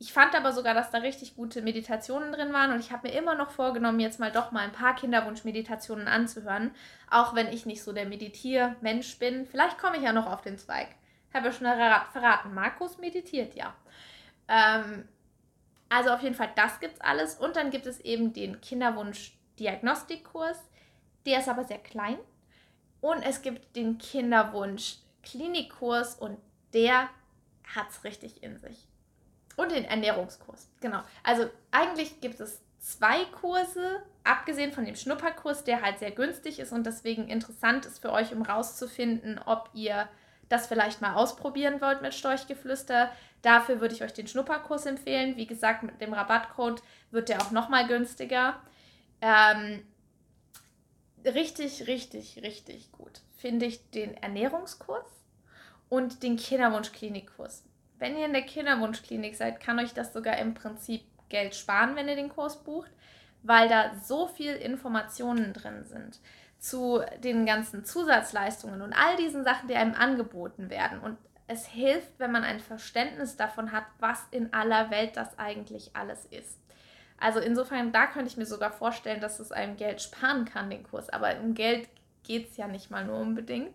Ich 0.00 0.14
fand 0.14 0.34
aber 0.34 0.52
sogar, 0.52 0.72
dass 0.72 0.90
da 0.90 0.98
richtig 0.98 1.36
gute 1.36 1.60
Meditationen 1.60 2.32
drin 2.32 2.54
waren 2.54 2.72
und 2.72 2.80
ich 2.80 2.90
habe 2.90 3.08
mir 3.08 3.14
immer 3.14 3.34
noch 3.34 3.50
vorgenommen, 3.50 4.00
jetzt 4.00 4.18
mal 4.18 4.32
doch 4.32 4.50
mal 4.50 4.64
ein 4.64 4.72
paar 4.72 4.96
Kinderwunsch-Meditationen 4.96 6.08
anzuhören, 6.08 6.70
auch 7.10 7.34
wenn 7.34 7.48
ich 7.48 7.66
nicht 7.66 7.82
so 7.82 7.92
der 7.92 8.06
Meditiermensch 8.06 9.18
bin. 9.18 9.44
Vielleicht 9.44 9.78
komme 9.78 9.98
ich 9.98 10.02
ja 10.02 10.14
noch 10.14 10.26
auf 10.26 10.40
den 10.40 10.56
Zweig. 10.56 10.88
Habe 11.34 11.48
ja 11.48 11.52
schon 11.52 11.66
verraten, 11.66 12.54
Markus 12.54 12.96
meditiert 12.96 13.54
ja. 13.54 13.74
Ähm, 14.48 15.06
also 15.90 16.08
auf 16.10 16.22
jeden 16.22 16.36
Fall, 16.36 16.50
das 16.54 16.80
gibt 16.80 16.94
es 16.94 17.02
alles. 17.02 17.34
Und 17.34 17.56
dann 17.56 17.70
gibt 17.70 17.84
es 17.84 18.00
eben 18.00 18.32
den 18.32 18.58
Kinderwunsch-Diagnostikkurs. 18.60 20.56
Der 21.26 21.40
ist 21.40 21.48
aber 21.48 21.64
sehr 21.64 21.78
klein. 21.78 22.16
Und 23.00 23.22
es 23.22 23.42
gibt 23.42 23.74
den 23.76 23.98
Kinderwunsch-Klinikkurs 23.98 26.14
und 26.14 26.38
der 26.72 27.10
hat 27.74 27.90
es 27.90 28.04
richtig 28.04 28.40
in 28.42 28.56
sich. 28.58 28.86
Und 29.56 29.72
den 29.72 29.84
Ernährungskurs. 29.84 30.70
Genau. 30.80 31.02
Also 31.24 31.50
eigentlich 31.72 32.20
gibt 32.20 32.38
es 32.40 32.62
zwei 32.78 33.24
Kurse, 33.26 34.00
abgesehen 34.22 34.70
von 34.72 34.84
dem 34.84 34.94
Schnupperkurs, 34.94 35.64
der 35.64 35.82
halt 35.82 35.98
sehr 35.98 36.12
günstig 36.12 36.60
ist 36.60 36.70
und 36.72 36.86
deswegen 36.86 37.26
interessant 37.28 37.84
ist 37.84 37.98
für 37.98 38.12
euch, 38.12 38.32
um 38.32 38.42
rauszufinden, 38.42 39.40
ob 39.44 39.70
ihr 39.74 40.08
das 40.50 40.66
vielleicht 40.66 41.00
mal 41.00 41.14
ausprobieren 41.14 41.80
wollt 41.80 42.02
mit 42.02 42.12
Storchgeflüster, 42.12 43.10
dafür 43.40 43.80
würde 43.80 43.94
ich 43.94 44.02
euch 44.02 44.12
den 44.12 44.26
Schnupperkurs 44.26 44.84
empfehlen. 44.84 45.36
Wie 45.36 45.46
gesagt, 45.46 45.82
mit 45.82 46.00
dem 46.02 46.12
Rabattcode 46.12 46.82
wird 47.10 47.30
der 47.30 47.40
auch 47.40 47.50
nochmal 47.50 47.86
günstiger. 47.86 48.60
Ähm, 49.22 49.82
richtig, 51.24 51.86
richtig, 51.86 52.42
richtig 52.42 52.92
gut 52.92 53.22
finde 53.40 53.66
ich 53.66 53.90
den 53.90 54.14
Ernährungskurs. 54.14 55.06
und 55.88 56.22
den 56.22 56.36
Kinderwunschklinikkurs. 56.36 57.64
Wenn 57.98 58.16
ihr 58.16 58.24
in 58.24 58.32
der 58.32 58.42
Kinderwunschklinik 58.42 59.34
seid, 59.34 59.58
kann 59.58 59.80
euch 59.80 59.92
das 59.92 60.12
sogar 60.12 60.38
im 60.38 60.54
Prinzip 60.54 61.02
Geld 61.28 61.56
sparen, 61.56 61.96
wenn 61.96 62.06
ihr 62.06 62.14
den 62.14 62.28
Kurs 62.28 62.62
bucht, 62.62 62.92
weil 63.42 63.68
da 63.68 63.96
so 63.96 64.28
viel 64.28 64.52
Informationen 64.52 65.52
drin 65.52 65.84
sind 65.84 66.20
zu 66.60 67.02
den 67.24 67.46
ganzen 67.46 67.84
Zusatzleistungen 67.84 68.82
und 68.82 68.92
all 68.92 69.16
diesen 69.16 69.44
Sachen, 69.44 69.66
die 69.66 69.74
einem 69.74 69.94
angeboten 69.94 70.70
werden. 70.70 71.00
Und 71.00 71.16
es 71.48 71.66
hilft, 71.66 72.18
wenn 72.18 72.30
man 72.30 72.44
ein 72.44 72.60
Verständnis 72.60 73.36
davon 73.36 73.72
hat, 73.72 73.84
was 73.98 74.24
in 74.30 74.52
aller 74.52 74.90
Welt 74.90 75.16
das 75.16 75.38
eigentlich 75.38 75.90
alles 75.96 76.26
ist. 76.26 76.60
Also 77.18 77.40
insofern, 77.40 77.92
da 77.92 78.06
könnte 78.06 78.30
ich 78.30 78.36
mir 78.36 78.46
sogar 78.46 78.70
vorstellen, 78.70 79.20
dass 79.20 79.40
es 79.40 79.52
einem 79.52 79.76
Geld 79.76 80.00
sparen 80.00 80.44
kann, 80.44 80.70
den 80.70 80.84
Kurs. 80.84 81.08
Aber 81.08 81.34
um 81.42 81.54
Geld 81.54 81.88
geht 82.22 82.50
es 82.50 82.56
ja 82.56 82.68
nicht 82.68 82.90
mal 82.90 83.04
nur 83.04 83.18
unbedingt. 83.18 83.74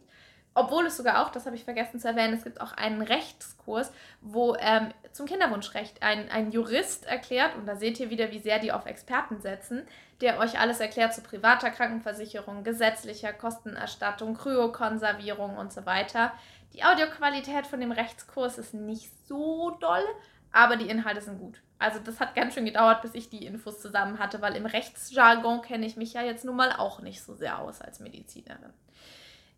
Obwohl 0.53 0.85
es 0.85 0.95
sogar 0.95 1.21
auch, 1.21 1.31
das 1.31 1.45
habe 1.45 1.57
ich 1.57 1.65
vergessen 1.65 1.99
zu 1.99 2.07
erwähnen, 2.07 2.33
es 2.33 2.45
gibt 2.45 2.61
auch 2.61 2.71
einen 2.71 3.01
Rechtskurs, 3.01 3.91
wo 4.21 4.55
ähm, 4.55 4.89
zum 5.11 5.25
Kinderwunschrecht 5.25 6.01
ein, 6.01 6.29
ein 6.29 6.51
Jurist 6.51 7.05
erklärt, 7.05 7.55
und 7.57 7.65
da 7.65 7.75
seht 7.75 7.99
ihr 7.99 8.09
wieder, 8.09 8.31
wie 8.31 8.39
sehr 8.39 8.59
die 8.59 8.71
auf 8.71 8.85
Experten 8.85 9.41
setzen, 9.41 9.85
der 10.21 10.39
euch 10.39 10.59
alles 10.59 10.79
erklärt 10.79 11.13
zu 11.13 11.21
privater 11.21 11.71
Krankenversicherung, 11.71 12.63
gesetzlicher 12.63 13.33
Kostenerstattung, 13.33 14.35
Kryokonservierung 14.35 15.57
und 15.57 15.73
so 15.73 15.85
weiter. 15.85 16.31
Die 16.73 16.83
Audioqualität 16.83 17.67
von 17.67 17.79
dem 17.79 17.91
Rechtskurs 17.91 18.57
ist 18.57 18.73
nicht 18.73 19.09
so 19.27 19.71
doll, 19.79 20.03
aber 20.51 20.77
die 20.77 20.89
Inhalte 20.89 21.21
sind 21.21 21.39
gut. 21.39 21.61
Also 21.77 21.99
das 21.99 22.19
hat 22.19 22.35
ganz 22.35 22.53
schön 22.53 22.65
gedauert, 22.65 23.01
bis 23.01 23.13
ich 23.13 23.29
die 23.29 23.45
Infos 23.45 23.81
zusammen 23.81 24.19
hatte, 24.19 24.41
weil 24.41 24.55
im 24.55 24.65
Rechtsjargon 24.65 25.61
kenne 25.61 25.85
ich 25.85 25.97
mich 25.97 26.13
ja 26.13 26.21
jetzt 26.21 26.45
nun 26.45 26.55
mal 26.55 26.71
auch 26.71 27.01
nicht 27.01 27.21
so 27.21 27.35
sehr 27.35 27.59
aus 27.59 27.81
als 27.81 27.99
Medizinerin. 27.99 28.73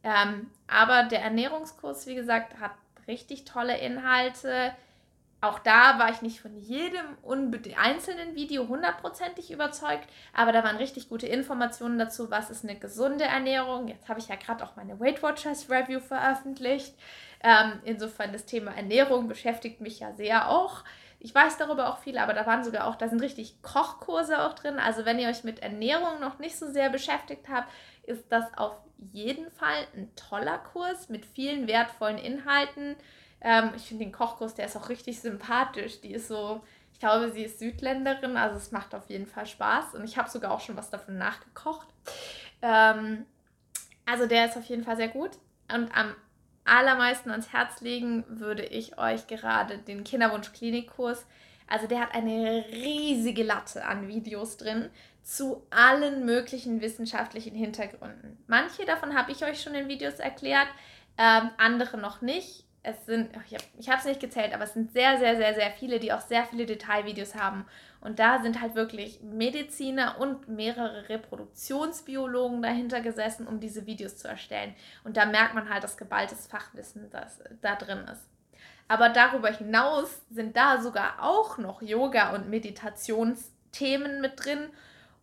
Ähm, 0.04 0.50
aber 0.68 1.04
der 1.04 1.22
Ernährungskurs, 1.22 2.08
wie 2.08 2.16
gesagt, 2.16 2.60
hat 2.60 2.72
richtig 3.08 3.46
tolle 3.46 3.78
Inhalte. 3.78 4.74
Auch 5.40 5.60
da 5.60 6.00
war 6.00 6.10
ich 6.10 6.24
nicht 6.24 6.42
von 6.42 6.58
jedem 6.58 7.06
einzelnen 7.78 8.36
Video 8.36 8.68
hundertprozentig 8.68 9.52
überzeugt, 9.52 10.08
aber 10.34 10.52
da 10.52 10.64
waren 10.64 10.78
richtig 10.78 11.10
gute 11.10 11.28
Informationen 11.28 12.00
dazu, 12.00 12.32
was 12.32 12.50
ist 12.50 12.64
eine 12.64 12.80
gesunde 12.80 13.26
Ernährung. 13.26 13.88
Jetzt 13.88 14.10
habe 14.10 14.20
ich 14.20 14.30
ja 14.30 14.36
gerade 14.36 14.64
auch 14.64 14.76
meine 14.76 15.00
Weight 15.00 15.22
Watchers 15.22 15.70
Review 15.70 16.00
veröffentlicht. 16.00 16.96
Ähm, 17.44 17.74
insofern 17.86 18.34
das 18.34 18.46
Thema 18.46 18.72
Ernährung 18.72 19.28
beschäftigt 19.28 19.80
mich 19.80 20.00
ja 20.00 20.12
sehr 20.14 20.50
auch. 20.50 20.84
Ich 21.20 21.34
weiß 21.34 21.58
darüber 21.58 21.90
auch 21.90 22.00
viel, 22.00 22.18
aber 22.18 22.34
da 22.34 22.46
waren 22.46 22.64
sogar 22.64 22.88
auch, 22.88 22.96
da 22.96 23.08
sind 23.08 23.22
richtig 23.22 23.62
Kochkurse 23.62 24.42
auch 24.44 24.54
drin. 24.54 24.80
Also 24.80 25.06
wenn 25.06 25.20
ihr 25.20 25.30
euch 25.30 25.44
mit 25.44 25.60
Ernährung 25.60 26.20
noch 26.20 26.40
nicht 26.40 26.58
so 26.58 26.72
sehr 26.72 26.90
beschäftigt 26.90 27.48
habt, 27.50 27.72
ist 28.04 28.26
das 28.32 28.46
auf 28.58 28.76
jeden 29.14 29.52
Fall 29.52 29.88
ein 29.96 30.10
toller 30.16 30.58
Kurs 30.58 31.10
mit 31.10 31.26
vielen 31.26 31.68
wertvollen 31.68 32.18
Inhalten. 32.18 32.96
Ähm, 33.42 33.72
ich 33.76 33.84
finde 33.84 34.06
den 34.06 34.12
Kochkurs, 34.12 34.56
der 34.56 34.66
ist 34.66 34.76
auch 34.76 34.90
richtig 34.90 35.20
sympathisch. 35.20 36.02
Die 36.02 36.12
ist 36.12 36.28
so, 36.28 36.62
ich 36.94 37.00
glaube, 37.00 37.32
sie 37.32 37.44
ist 37.44 37.60
Südländerin, 37.60 38.38
also 38.38 38.58
es 38.58 38.72
macht 38.72 38.96
auf 38.96 39.10
jeden 39.10 39.28
Fall 39.28 39.46
Spaß. 39.46 39.96
Und 39.96 40.04
ich 40.04 40.18
habe 40.18 40.30
sogar 40.30 40.52
auch 40.52 40.62
schon 40.62 40.78
was 40.78 40.90
davon 40.90 41.18
nachgekocht. 41.18 41.88
Ähm, 42.62 43.26
also 44.06 44.26
der 44.26 44.46
ist 44.46 44.58
auf 44.58 44.66
jeden 44.66 44.84
Fall 44.84 44.98
sehr 44.98 45.10
gut. 45.10 45.32
Und 45.72 45.96
am 45.96 46.16
allermeisten 46.66 47.32
ans 47.32 47.54
Herz 47.54 47.82
legen 47.82 48.26
würde 48.28 48.66
ich 48.66 48.98
euch 48.98 49.28
gerade 49.28 49.78
den 49.78 50.04
Kinderwunsch-Klinikkurs. 50.04 51.26
Also 51.68 51.88
der 51.88 52.00
hat 52.00 52.16
eine 52.16 52.66
riesige 52.72 53.44
Latte 53.44 53.86
an 53.86 54.08
Videos 54.08 54.58
drin 54.58 54.90
zu 55.24 55.68
allen 55.70 56.26
möglichen 56.26 56.80
wissenschaftlichen 56.80 57.54
Hintergründen. 57.54 58.38
Manche 58.48 58.86
davon 58.86 59.14
habe 59.18 59.34
ich 59.34 59.44
euch 59.44 59.62
schon 59.62 59.76
in 59.76 59.90
Videos 59.90 60.16
erklärt, 60.16 60.70
ähm, 61.18 61.50
andere 61.58 61.98
noch 61.98 62.22
nicht. 62.22 62.67
Es 62.90 63.06
sind, 63.06 63.32
ich 63.78 63.90
habe 63.90 64.00
es 64.00 64.06
nicht 64.06 64.22
gezählt, 64.22 64.54
aber 64.54 64.64
es 64.64 64.74
sind 64.74 64.94
sehr, 64.94 65.18
sehr, 65.18 65.36
sehr, 65.36 65.54
sehr 65.54 65.72
viele, 65.72 66.00
die 66.00 66.14
auch 66.14 66.22
sehr 66.22 66.46
viele 66.46 66.66
Detailvideos 66.66 67.36
haben. 67.36 67.66
Und 68.00 68.18
da 68.18 68.42
sind 68.42 68.62
halt 68.62 68.76
wirklich 68.76 69.20
Mediziner 69.22 70.22
und 70.22 70.48
mehrere 70.48 71.10
Reproduktionsbiologen 71.10 72.62
dahinter 72.62 73.02
gesessen, 73.02 73.46
um 73.46 73.60
diese 73.60 73.86
Videos 73.86 74.16
zu 74.16 74.30
erstellen. 74.30 74.74
Und 75.04 75.18
da 75.18 75.26
merkt 75.26 75.54
man 75.54 75.70
halt 75.70 75.84
das 75.84 75.98
geballtes 75.98 76.48
Fachwissen, 76.48 77.10
das 77.10 77.42
da 77.62 77.76
drin 77.76 78.06
ist. 78.10 78.26
Aber 78.88 79.10
darüber 79.10 79.52
hinaus 79.52 80.22
sind 80.30 80.56
da 80.56 80.82
sogar 80.82 81.22
auch 81.22 81.58
noch 81.58 81.82
Yoga- 81.82 82.34
und 82.36 82.50
Meditationsthemen 82.50 84.22
mit 84.22 84.46
drin 84.46 84.70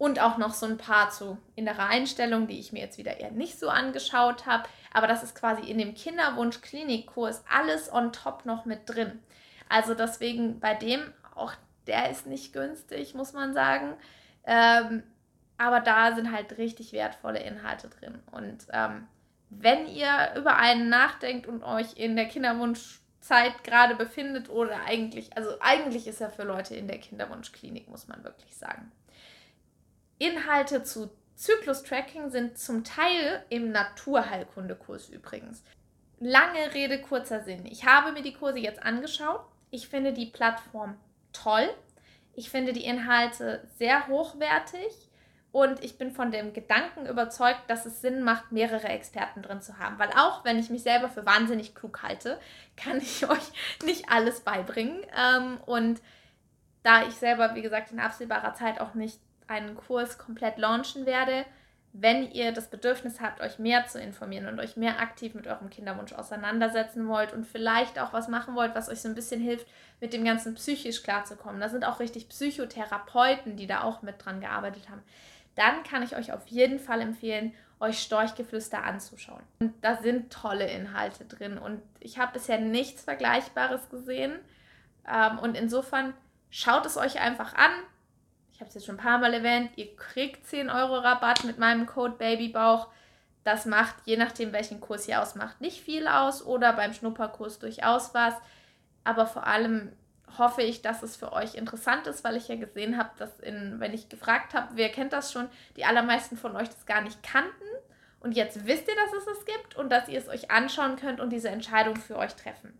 und 0.05 0.21
auch 0.21 0.37
noch 0.37 0.53
so 0.53 0.67
ein 0.67 0.77
paar 0.77 1.09
zu 1.09 1.39
innerer 1.57 1.87
Einstellung, 1.87 2.47
die 2.47 2.61
ich 2.61 2.73
mir 2.73 2.81
jetzt 2.81 2.99
wieder 2.99 3.21
eher 3.21 3.31
nicht 3.31 3.59
so 3.59 3.71
angeschaut 3.71 4.45
habe. 4.45 4.65
Aber 4.93 5.07
das 5.07 5.23
ist 5.23 5.35
quasi 5.35 5.63
in 5.63 5.79
dem 5.79 5.95
Kinderwunsch-Klinikkurs 5.95 7.43
alles 7.51 7.91
on 7.91 8.13
top 8.13 8.45
noch 8.45 8.67
mit 8.67 8.81
drin. 8.85 9.19
Also 9.71 9.95
deswegen 9.95 10.61
bei 10.61 10.75
dem, 10.75 11.01
auch 11.35 11.55
der 11.87 12.11
ist 12.11 12.27
nicht 12.27 12.53
günstig, 12.53 13.15
muss 13.15 13.33
man 13.33 13.55
sagen. 13.55 13.95
Ähm, 14.45 15.05
aber 15.57 15.81
da 15.81 16.15
sind 16.15 16.31
halt 16.31 16.59
richtig 16.59 16.93
wertvolle 16.93 17.39
Inhalte 17.39 17.89
drin. 17.89 18.19
Und 18.31 18.67
ähm, 18.75 19.09
wenn 19.49 19.87
ihr 19.87 20.35
über 20.37 20.59
einen 20.59 20.91
nachdenkt 20.91 21.47
und 21.47 21.63
euch 21.63 21.97
in 21.97 22.15
der 22.15 22.29
Kinderwunschzeit 22.29 23.65
gerade 23.65 23.95
befindet 23.95 24.51
oder 24.51 24.85
eigentlich, 24.87 25.35
also 25.35 25.49
eigentlich 25.61 26.07
ist 26.07 26.21
er 26.21 26.29
für 26.29 26.45
Leute 26.45 26.75
in 26.77 26.89
der 26.89 26.99
Kinderwunschklinik, 26.99 27.89
muss 27.89 28.07
man 28.07 28.23
wirklich 28.23 28.55
sagen. 28.55 28.93
Inhalte 30.25 30.83
zu 30.83 31.11
Zyklus-Tracking 31.35 32.31
sind 32.31 32.59
zum 32.59 32.85
Teil 32.85 33.45
im 33.51 33.73
Naturheilkundekurs 33.73 35.09
übrigens. 35.09 35.63
Lange 36.21 36.73
Rede, 36.73 37.01
kurzer 37.01 37.43
Sinn. 37.43 37.67
Ich 37.67 37.85
habe 37.85 38.13
mir 38.13 38.23
die 38.23 38.33
Kurse 38.33 38.59
jetzt 38.59 38.83
angeschaut. 38.83 39.45
Ich 39.71 39.89
finde 39.89 40.13
die 40.13 40.27
Plattform 40.27 40.97
toll. 41.33 41.69
Ich 42.35 42.51
finde 42.51 42.73
die 42.73 42.85
Inhalte 42.85 43.67
sehr 43.77 44.07
hochwertig 44.07 44.93
und 45.53 45.85
ich 45.85 45.99
bin 45.99 46.11
von 46.11 46.33
dem 46.33 46.53
Gedanken 46.53 47.07
überzeugt, 47.07 47.63
dass 47.69 47.87
es 47.87 48.01
Sinn 48.01 48.23
macht, 48.23 48.51
mehrere 48.51 48.89
Experten 48.89 49.43
drin 49.43 49.61
zu 49.61 49.79
haben. 49.79 49.99
Weil 49.99 50.11
auch 50.17 50.45
wenn 50.45 50.59
ich 50.59 50.71
mich 50.71 50.83
selber 50.83 51.09
für 51.09 51.27
wahnsinnig 51.27 51.75
klug 51.75 52.03
halte, 52.03 52.41
kann 52.77 52.99
ich 52.99 53.29
euch 53.29 53.53
nicht 53.85 54.11
alles 54.11 54.41
beibringen. 54.41 55.01
Ähm, 55.17 55.59
und 55.67 56.01
da 56.83 57.07
ich 57.07 57.15
selber, 57.15 57.55
wie 57.55 57.63
gesagt, 57.63 57.93
in 57.93 58.01
absehbarer 58.01 58.55
Zeit 58.55 58.81
auch 58.81 58.95
nicht 58.95 59.21
einen 59.47 59.77
Kurs 59.77 60.19
komplett 60.19 60.59
launchen 60.59 61.07
werde, 61.07 61.45
wenn 61.97 62.33
ihr 62.33 62.51
das 62.51 62.71
Bedürfnis 62.71 63.21
habt, 63.21 63.41
euch 63.41 63.61
mehr 63.61 63.87
zu 63.87 64.01
informieren 64.01 64.49
und 64.49 64.59
euch 64.59 64.77
mehr 64.77 64.99
aktiv 64.99 65.33
mit 65.35 65.47
eurem 65.47 65.71
Kinderwunsch 65.71 66.13
auseinandersetzen 66.13 67.07
wollt 67.07 67.33
und 67.33 67.47
vielleicht 67.47 68.01
auch 68.01 68.13
was 68.13 68.27
machen 68.27 68.57
wollt, 68.57 68.75
was 68.75 68.89
euch 68.89 69.01
so 69.01 69.09
ein 69.09 69.15
bisschen 69.15 69.41
hilft, 69.41 69.69
mit 70.01 70.13
dem 70.13 70.25
Ganzen 70.25 70.55
psychisch 70.55 71.05
klarzukommen. 71.05 71.61
Da 71.61 71.69
sind 71.69 71.85
auch 71.85 72.01
richtig 72.01 72.29
Psychotherapeuten, 72.29 73.57
die 73.57 73.69
da 73.69 73.83
auch 73.83 74.03
mit 74.03 74.25
dran 74.25 74.41
gearbeitet 74.41 74.91
haben. 74.91 75.03
Dann 75.55 75.85
kann 75.85 76.03
ich 76.03 76.17
euch 76.17 76.33
auf 76.33 76.45
jeden 76.49 76.81
Fall 76.81 77.01
empfehlen, 77.01 77.55
euch 77.79 78.01
Storchgeflüster 78.01 78.83
anzuschauen. 78.83 79.43
Und 79.61 79.73
da 79.81 79.97
sind 79.97 80.33
tolle 80.33 80.67
Inhalte 80.69 81.25
drin 81.25 81.59
und 81.59 81.81
ich 82.01 82.19
habe 82.19 82.33
bisher 82.33 82.59
nichts 82.59 83.03
Vergleichbares 83.03 83.89
gesehen. 83.89 84.33
Ähm, 85.09 85.39
und 85.39 85.57
insofern 85.57 86.13
schaut 86.51 86.87
es 86.87 86.97
euch 86.97 87.21
einfach 87.21 87.55
an, 87.55 87.71
ich 88.55 88.61
habe 88.61 88.69
es 88.69 88.75
jetzt 88.75 88.87
schon 88.87 88.95
ein 88.95 89.03
paar 89.03 89.19
Mal 89.19 89.35
erwähnt, 89.35 89.73
ihr 89.75 89.97
kriegt 89.97 90.47
10 90.47 90.71
Euro 90.71 90.99
Rabatt 90.99 91.43
mit 91.43 91.59
meinem 91.59 91.87
Code 91.87 92.15
Babybauch. 92.15 92.87
Das 93.43 93.67
macht, 93.67 93.97
je 94.05 94.17
nachdem, 94.17 94.53
welchen 94.53 94.81
Kurs 94.81 95.09
ihr 95.09 95.21
ausmacht, 95.21 95.61
nicht 95.61 95.83
viel 95.83 96.07
aus 96.07 96.41
oder 96.47 96.73
beim 96.73 96.93
Schnupperkurs 96.93 97.59
durchaus 97.59 98.15
was. 98.15 98.35
Aber 99.03 99.27
vor 99.27 99.47
allem 99.47 99.93
hoffe 100.39 100.63
ich, 100.63 100.83
dass 100.83 101.03
es 101.03 101.17
für 101.17 101.33
euch 101.33 101.57
interessant 101.57 102.07
ist, 102.07 102.23
weil 102.23 102.37
ich 102.37 102.47
ja 102.47 102.55
gesehen 102.55 102.97
habe, 102.97 103.11
dass 103.19 103.41
in, 103.41 103.81
wenn 103.81 103.93
ich 103.93 104.09
gefragt 104.09 104.55
habe, 104.55 104.69
wer 104.75 104.89
kennt 104.89 105.13
das 105.13 105.33
schon, 105.33 105.49
die 105.77 105.85
allermeisten 105.85 106.37
von 106.37 106.55
euch 106.55 106.69
das 106.69 106.87
gar 106.87 107.03
nicht 107.03 107.25
kannten. 107.25 107.65
Und 108.21 108.33
jetzt 108.33 108.67
wisst 108.67 108.87
ihr, 108.87 108.95
dass 108.95 109.21
es 109.21 109.37
es 109.37 109.45
gibt 109.45 109.77
und 109.77 109.91
dass 109.91 110.09
ihr 110.09 110.19
es 110.19 110.29
euch 110.29 110.53
anschauen 110.53 110.95
könnt 110.95 111.21
und 111.21 111.31
diese 111.31 111.51
Entscheidung 111.51 111.97
für 111.97 112.17
euch 112.17 112.35
treffen. 112.37 112.79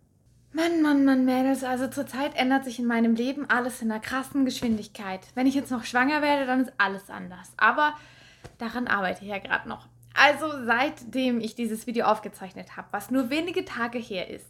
Mann, 0.57 0.83
Mann, 0.83 1.05
Mann, 1.05 1.25
Mädels, 1.25 1.65
also 1.65 1.89
zurzeit 1.89 2.37
ändert 2.37 2.65
sich 2.65 2.79
in 2.79 2.87
meinem 2.87 3.17
Leben 3.17 3.51
alles 3.51 3.83
in 3.83 3.91
einer 3.91 4.01
krassen 4.01 4.45
Geschwindigkeit. 4.45 5.21
Wenn 5.35 5.49
ich 5.49 5.55
jetzt 5.57 5.73
noch 5.73 5.83
schwanger 5.83 6.23
werde, 6.23 6.47
dann 6.47 6.61
ist 6.61 6.73
alles 6.79 7.11
anders. 7.11 7.53
Aber 7.57 7.95
daran 8.59 8.87
arbeite 8.87 9.25
ich 9.25 9.31
ja 9.31 9.39
gerade 9.39 9.69
noch. 9.69 9.89
Also 10.15 10.47
seitdem 10.65 11.41
ich 11.41 11.57
dieses 11.57 11.89
Video 11.89 12.07
aufgezeichnet 12.07 12.77
habe, 12.77 12.87
was 12.93 13.11
nur 13.11 13.31
wenige 13.31 13.65
Tage 13.65 13.99
her 13.99 14.31
ist, 14.31 14.47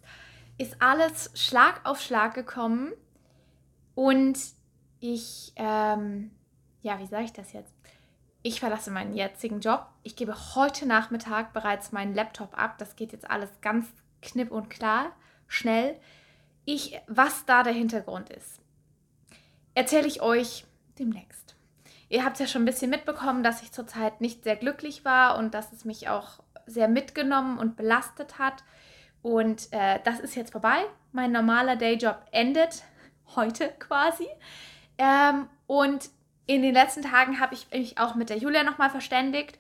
ist 0.58 0.76
alles 0.82 1.30
Schlag 1.34 1.80
auf 1.84 2.02
Schlag 2.02 2.34
gekommen 2.34 2.92
und 3.94 4.38
ich, 5.00 5.54
ähm, 5.56 6.32
ja, 6.82 6.99
wie 6.99 7.06
sage 7.06 7.25
ich 7.25 7.32
das 7.32 7.54
jetzt? 7.54 7.73
Ich 8.42 8.61
verlasse 8.61 8.90
meinen 8.90 9.14
jetzigen 9.14 9.61
Job. 9.61 9.87
Ich 10.02 10.16
gebe 10.16 10.37
heute 10.54 10.84
Nachmittag 10.84 11.54
bereits 11.54 11.92
meinen 11.92 12.14
Laptop 12.14 12.58
ab. 12.58 12.76
Das 12.76 12.94
geht 12.94 13.12
jetzt 13.12 13.30
alles 13.30 13.49
ganz 13.62 13.87
knipp 14.20 14.50
und 14.50 14.68
klar 14.68 15.12
schnell. 15.48 15.96
Ich, 16.64 17.00
was 17.06 17.44
da 17.44 17.62
der 17.62 17.72
Hintergrund 17.72 18.30
ist, 18.30 18.60
erzähle 19.74 20.06
ich 20.06 20.22
euch 20.22 20.64
demnächst. 20.98 21.56
Ihr 22.08 22.24
habt 22.24 22.38
ja 22.38 22.46
schon 22.46 22.62
ein 22.62 22.66
bisschen 22.66 22.90
mitbekommen, 22.90 23.42
dass 23.42 23.62
ich 23.62 23.72
zurzeit 23.72 24.20
nicht 24.20 24.44
sehr 24.44 24.56
glücklich 24.56 25.04
war 25.04 25.38
und 25.38 25.54
dass 25.54 25.72
es 25.72 25.84
mich 25.84 26.08
auch 26.08 26.40
sehr 26.66 26.88
mitgenommen 26.88 27.58
und 27.58 27.76
belastet 27.76 28.38
hat. 28.38 28.62
Und 29.22 29.72
äh, 29.72 30.00
das 30.04 30.20
ist 30.20 30.36
jetzt 30.36 30.52
vorbei. 30.52 30.84
Mein 31.12 31.32
normaler 31.32 31.76
Dayjob 31.76 32.18
endet 32.30 32.82
heute 33.36 33.68
quasi. 33.78 34.28
Ähm, 34.98 35.48
und 35.66 36.10
in 36.46 36.62
den 36.62 36.74
letzten 36.74 37.02
Tagen 37.02 37.40
habe 37.40 37.54
ich 37.54 37.70
mich 37.70 37.98
auch 37.98 38.14
mit 38.14 38.28
der 38.28 38.38
Julia 38.38 38.62
nochmal 38.62 38.90
verständigt. 38.90 39.58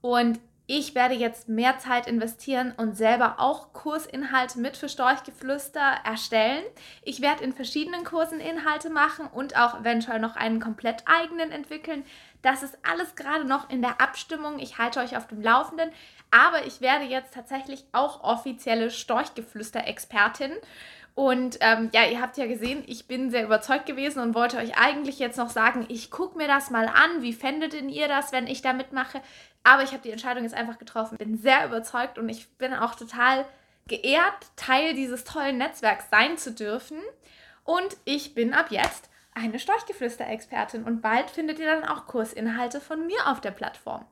Und 0.00 0.40
ich 0.66 0.94
werde 0.94 1.14
jetzt 1.14 1.48
mehr 1.48 1.78
Zeit 1.78 2.06
investieren 2.06 2.72
und 2.76 2.96
selber 2.96 3.36
auch 3.38 3.74
Kursinhalte 3.74 4.58
mit 4.58 4.78
für 4.78 4.88
Storchgeflüster 4.88 5.98
erstellen. 6.04 6.64
Ich 7.02 7.20
werde 7.20 7.44
in 7.44 7.52
verschiedenen 7.52 8.04
Kursen 8.04 8.40
Inhalte 8.40 8.88
machen 8.88 9.26
und 9.26 9.58
auch 9.58 9.80
eventuell 9.80 10.20
noch 10.20 10.36
einen 10.36 10.60
komplett 10.60 11.04
eigenen 11.06 11.50
entwickeln. 11.50 12.04
Das 12.40 12.62
ist 12.62 12.78
alles 12.82 13.14
gerade 13.14 13.44
noch 13.44 13.68
in 13.68 13.82
der 13.82 14.00
Abstimmung. 14.00 14.58
Ich 14.58 14.78
halte 14.78 15.00
euch 15.00 15.16
auf 15.16 15.26
dem 15.26 15.42
Laufenden. 15.42 15.90
Aber 16.30 16.66
ich 16.66 16.80
werde 16.80 17.04
jetzt 17.04 17.34
tatsächlich 17.34 17.84
auch 17.92 18.24
offizielle 18.24 18.90
Storchgeflüster-Expertin. 18.90 20.52
Und 21.14 21.58
ähm, 21.60 21.90
ja, 21.92 22.06
ihr 22.06 22.20
habt 22.20 22.36
ja 22.36 22.46
gesehen, 22.46 22.82
ich 22.86 23.06
bin 23.06 23.30
sehr 23.30 23.44
überzeugt 23.44 23.86
gewesen 23.86 24.20
und 24.20 24.34
wollte 24.34 24.56
euch 24.56 24.76
eigentlich 24.76 25.20
jetzt 25.20 25.38
noch 25.38 25.50
sagen, 25.50 25.86
ich 25.88 26.10
gucke 26.10 26.36
mir 26.36 26.48
das 26.48 26.70
mal 26.70 26.88
an. 26.88 27.22
Wie 27.22 27.32
fändet 27.32 27.72
denn 27.72 27.88
ihr 27.88 28.08
das, 28.08 28.32
wenn 28.32 28.48
ich 28.48 28.62
da 28.62 28.72
mitmache? 28.72 29.20
Aber 29.64 29.82
ich 29.82 29.90
habe 29.92 30.02
die 30.02 30.10
Entscheidung 30.10 30.44
jetzt 30.44 30.54
einfach 30.54 30.78
getroffen. 30.78 31.18
Bin 31.18 31.36
sehr 31.36 31.64
überzeugt 31.66 32.18
und 32.18 32.28
ich 32.28 32.48
bin 32.56 32.74
auch 32.74 32.94
total 32.94 33.44
geehrt, 33.88 34.46
Teil 34.56 34.94
dieses 34.94 35.24
tollen 35.24 35.58
Netzwerks 35.58 36.08
sein 36.10 36.38
zu 36.38 36.52
dürfen. 36.52 36.98
Und 37.64 37.96
ich 38.04 38.34
bin 38.34 38.54
ab 38.54 38.66
jetzt 38.70 39.10
eine 39.34 39.58
Storchgeflüster-Expertin 39.58 40.84
und 40.84 41.00
bald 41.00 41.30
findet 41.30 41.58
ihr 41.58 41.66
dann 41.66 41.84
auch 41.84 42.06
Kursinhalte 42.06 42.80
von 42.80 43.06
mir 43.06 43.26
auf 43.26 43.40
der 43.40 43.50
Plattform. 43.50 44.04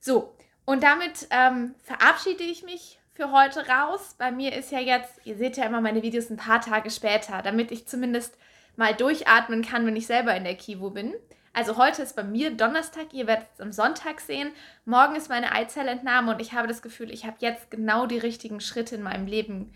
So, 0.00 0.34
und 0.64 0.82
damit 0.82 1.28
ähm, 1.30 1.74
verabschiede 1.82 2.42
ich 2.42 2.64
mich 2.64 2.98
für 3.12 3.30
heute 3.30 3.68
raus. 3.68 4.16
Bei 4.18 4.32
mir 4.32 4.54
ist 4.54 4.72
ja 4.72 4.80
jetzt, 4.80 5.20
ihr 5.24 5.36
seht 5.36 5.56
ja 5.56 5.66
immer 5.66 5.80
meine 5.80 6.02
Videos 6.02 6.30
ein 6.30 6.36
paar 6.36 6.60
Tage 6.60 6.90
später, 6.90 7.42
damit 7.42 7.70
ich 7.70 7.86
zumindest 7.86 8.36
mal 8.76 8.94
durchatmen 8.94 9.62
kann, 9.62 9.86
wenn 9.86 9.96
ich 9.96 10.06
selber 10.06 10.34
in 10.34 10.44
der 10.44 10.56
Kivo 10.56 10.90
bin. 10.90 11.14
Also 11.54 11.76
heute 11.76 12.02
ist 12.02 12.16
bei 12.16 12.24
mir 12.24 12.50
Donnerstag, 12.56 13.12
ihr 13.12 13.28
werdet 13.28 13.46
es 13.54 13.60
am 13.60 13.70
Sonntag 13.70 14.20
sehen. 14.20 14.50
Morgen 14.84 15.14
ist 15.14 15.28
meine 15.28 15.52
Eizellentnahme 15.52 16.32
und 16.32 16.42
ich 16.42 16.52
habe 16.52 16.66
das 16.66 16.82
Gefühl, 16.82 17.12
ich 17.12 17.24
habe 17.26 17.36
jetzt 17.38 17.70
genau 17.70 18.06
die 18.06 18.18
richtigen 18.18 18.60
Schritte 18.60 18.96
in 18.96 19.02
meinem 19.02 19.28
Leben 19.28 19.72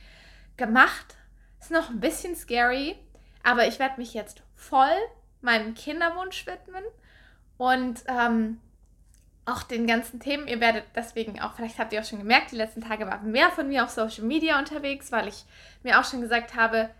gemacht. 0.56 1.16
Ist 1.61 1.70
noch 1.70 1.88
ein 1.88 2.00
bisschen 2.00 2.35
scary, 2.35 2.97
aber 3.44 3.68
ich 3.68 3.78
werde 3.78 4.00
mich 4.00 4.12
jetzt 4.12 4.42
voll 4.56 4.97
meinem 5.40 5.75
Kinderwunsch 5.75 6.47
widmen 6.49 6.82
und 7.58 8.02
ähm, 8.08 8.61
auch 9.47 9.62
den 9.62 9.87
ganzen 9.87 10.18
Themen. 10.18 10.49
Ihr 10.49 10.61
werdet 10.61 10.82
deswegen 10.97 11.40
auch, 11.40 11.54
vielleicht 11.54 11.78
habt 11.78 11.92
ihr 11.92 12.00
auch 12.00 12.04
schon 12.04 12.18
gemerkt, 12.18 12.50
die 12.50 12.56
letzten 12.56 12.80
Tage 12.80 13.06
war 13.06 13.23
mehr 13.23 13.50
von 13.50 13.68
mir 13.68 13.85
auf 13.85 13.90
Social 13.90 14.25
Media 14.25 14.58
unterwegs, 14.58 15.12
weil 15.12 15.28
ich 15.28 15.44
mir 15.85 16.00
auch 16.00 16.04
schon 16.04 16.23
gesagt 16.23 16.56
habe, 16.56 16.90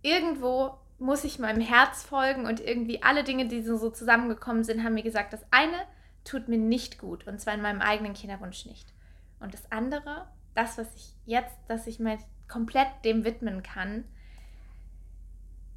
irgendwo 0.00 0.78
muss 1.02 1.24
ich 1.24 1.38
meinem 1.38 1.60
Herz 1.60 2.04
folgen 2.04 2.46
und 2.46 2.60
irgendwie 2.60 3.02
alle 3.02 3.24
Dinge, 3.24 3.48
die 3.48 3.62
so 3.62 3.90
zusammengekommen 3.90 4.64
sind, 4.64 4.84
haben 4.84 4.94
mir 4.94 5.02
gesagt, 5.02 5.32
das 5.32 5.44
eine 5.50 5.76
tut 6.24 6.48
mir 6.48 6.58
nicht 6.58 6.98
gut 6.98 7.26
und 7.26 7.40
zwar 7.40 7.54
in 7.54 7.62
meinem 7.62 7.80
eigenen 7.80 8.14
Kinderwunsch 8.14 8.64
nicht. 8.66 8.94
Und 9.40 9.52
das 9.52 9.70
andere, 9.72 10.28
das, 10.54 10.78
was 10.78 10.86
ich 10.94 11.14
jetzt, 11.26 11.56
dass 11.68 11.86
ich 11.86 11.98
mir 11.98 12.18
komplett 12.48 12.86
dem 13.04 13.24
widmen 13.24 13.62
kann, 13.62 14.04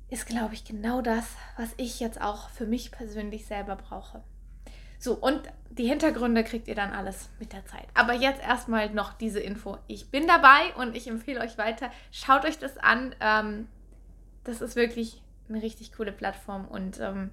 ist, 0.10 0.28
glaube 0.28 0.54
ich, 0.54 0.64
genau 0.64 1.02
das, 1.02 1.26
was 1.58 1.74
ich 1.78 2.00
jetzt 2.00 2.22
auch 2.22 2.50
für 2.50 2.68
mich 2.68 2.92
persönlich 2.92 3.48
selber 3.48 3.76
brauche. 3.76 4.24
So, 5.00 5.16
und 5.16 5.42
die 5.72 5.88
Hintergründe 5.88 6.44
kriegt 6.44 6.68
ihr 6.68 6.76
dann 6.76 6.94
alles 6.94 7.30
mit 7.40 7.54
der 7.54 7.66
Zeit. 7.66 7.88
Aber 7.96 8.14
jetzt 8.14 8.42
erstmal 8.42 8.92
noch 8.92 9.14
diese 9.14 9.40
Info. 9.40 9.78
Ich 9.88 10.12
bin 10.12 10.28
dabei 10.28 10.74
und 10.78 10.96
ich 10.96 11.08
empfehle 11.08 11.42
euch 11.42 11.58
weiter. 11.58 11.92
Schaut 12.12 12.46
euch 12.46 12.60
das 12.60 12.78
an. 12.78 13.16
Ähm, 13.20 13.68
das 14.46 14.62
ist 14.62 14.76
wirklich 14.76 15.22
eine 15.50 15.62
richtig 15.62 15.92
coole 15.92 16.12
Plattform 16.12 16.66
und 16.66 17.00
ähm, 17.00 17.32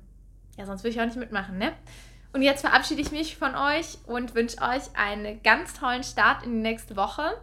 ja, 0.58 0.66
sonst 0.66 0.82
würde 0.82 0.94
ich 0.94 1.00
auch 1.00 1.06
nicht 1.06 1.16
mitmachen, 1.16 1.58
ne? 1.58 1.72
Und 2.34 2.42
jetzt 2.42 2.62
verabschiede 2.62 3.02
ich 3.02 3.12
mich 3.12 3.36
von 3.36 3.54
euch 3.54 3.98
und 4.06 4.34
wünsche 4.34 4.56
euch 4.62 4.82
einen 4.94 5.42
ganz 5.42 5.74
tollen 5.74 6.02
Start 6.02 6.44
in 6.44 6.52
die 6.52 6.62
nächste 6.62 6.96
Woche 6.96 7.38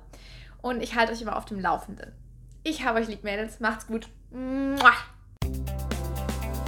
und 0.62 0.82
ich 0.82 0.96
halte 0.96 1.14
euch 1.14 1.22
immer 1.22 1.38
auf 1.38 1.46
dem 1.46 1.60
Laufenden. 1.60 2.12
Ich 2.64 2.84
habe 2.84 3.00
euch 3.00 3.08
lieb, 3.08 3.24
Mädels. 3.24 3.60
Macht's 3.60 3.88
gut. 3.88 4.10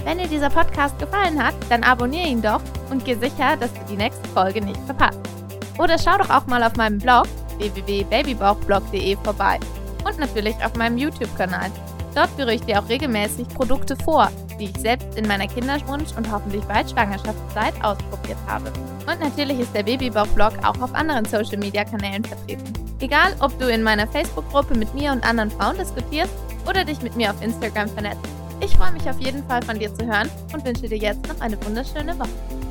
Wenn 0.04 0.18
dir 0.18 0.28
dieser 0.28 0.50
Podcast 0.50 0.98
gefallen 0.98 1.42
hat, 1.42 1.54
dann 1.68 1.82
abonniere 1.84 2.28
ihn 2.28 2.42
doch 2.42 2.62
und 2.90 3.04
geh 3.04 3.14
sicher, 3.14 3.56
dass 3.56 3.72
du 3.74 3.80
die 3.88 3.96
nächste 3.96 4.28
Folge 4.30 4.60
nicht 4.60 4.80
verpasst. 4.82 5.20
Oder 5.78 5.98
schau 5.98 6.16
doch 6.18 6.30
auch 6.30 6.46
mal 6.46 6.62
auf 6.62 6.76
meinem 6.76 6.98
Blog 6.98 7.26
www.babybauchblog.de 7.58 9.16
vorbei 9.16 9.58
und 10.04 10.18
natürlich 10.18 10.56
auf 10.64 10.74
meinem 10.76 10.98
YouTube-Kanal. 10.98 11.70
Dort 12.14 12.30
führe 12.30 12.54
ich 12.54 12.60
dir 12.62 12.80
auch 12.80 12.88
regelmäßig 12.88 13.48
Produkte 13.48 13.96
vor, 13.96 14.30
die 14.60 14.66
ich 14.66 14.76
selbst 14.78 15.16
in 15.16 15.26
meiner 15.26 15.46
Kinderwunsch- 15.46 16.16
und 16.16 16.30
hoffentlich 16.30 16.62
bald 16.64 16.90
Schwangerschaftszeit 16.90 17.74
ausprobiert 17.82 18.38
habe. 18.46 18.70
Und 19.06 19.20
natürlich 19.20 19.60
ist 19.60 19.74
der 19.74 19.82
Babybauch-Blog 19.82 20.52
auch 20.62 20.80
auf 20.80 20.94
anderen 20.94 21.24
Social-Media-Kanälen 21.24 22.24
vertreten. 22.24 22.72
Egal, 23.00 23.34
ob 23.40 23.58
du 23.58 23.68
in 23.68 23.82
meiner 23.82 24.06
Facebook-Gruppe 24.06 24.76
mit 24.76 24.94
mir 24.94 25.10
und 25.10 25.24
anderen 25.24 25.50
Frauen 25.50 25.76
diskutierst 25.76 26.32
oder 26.68 26.84
dich 26.84 27.02
mit 27.02 27.16
mir 27.16 27.30
auf 27.30 27.42
Instagram 27.42 27.88
vernetzt. 27.88 28.28
Ich 28.60 28.76
freue 28.76 28.92
mich 28.92 29.08
auf 29.10 29.18
jeden 29.18 29.44
Fall 29.48 29.62
von 29.62 29.78
dir 29.78 29.92
zu 29.92 30.06
hören 30.06 30.30
und 30.52 30.64
wünsche 30.64 30.88
dir 30.88 30.98
jetzt 30.98 31.26
noch 31.26 31.40
eine 31.40 31.58
wunderschöne 31.64 32.16
Woche. 32.18 32.61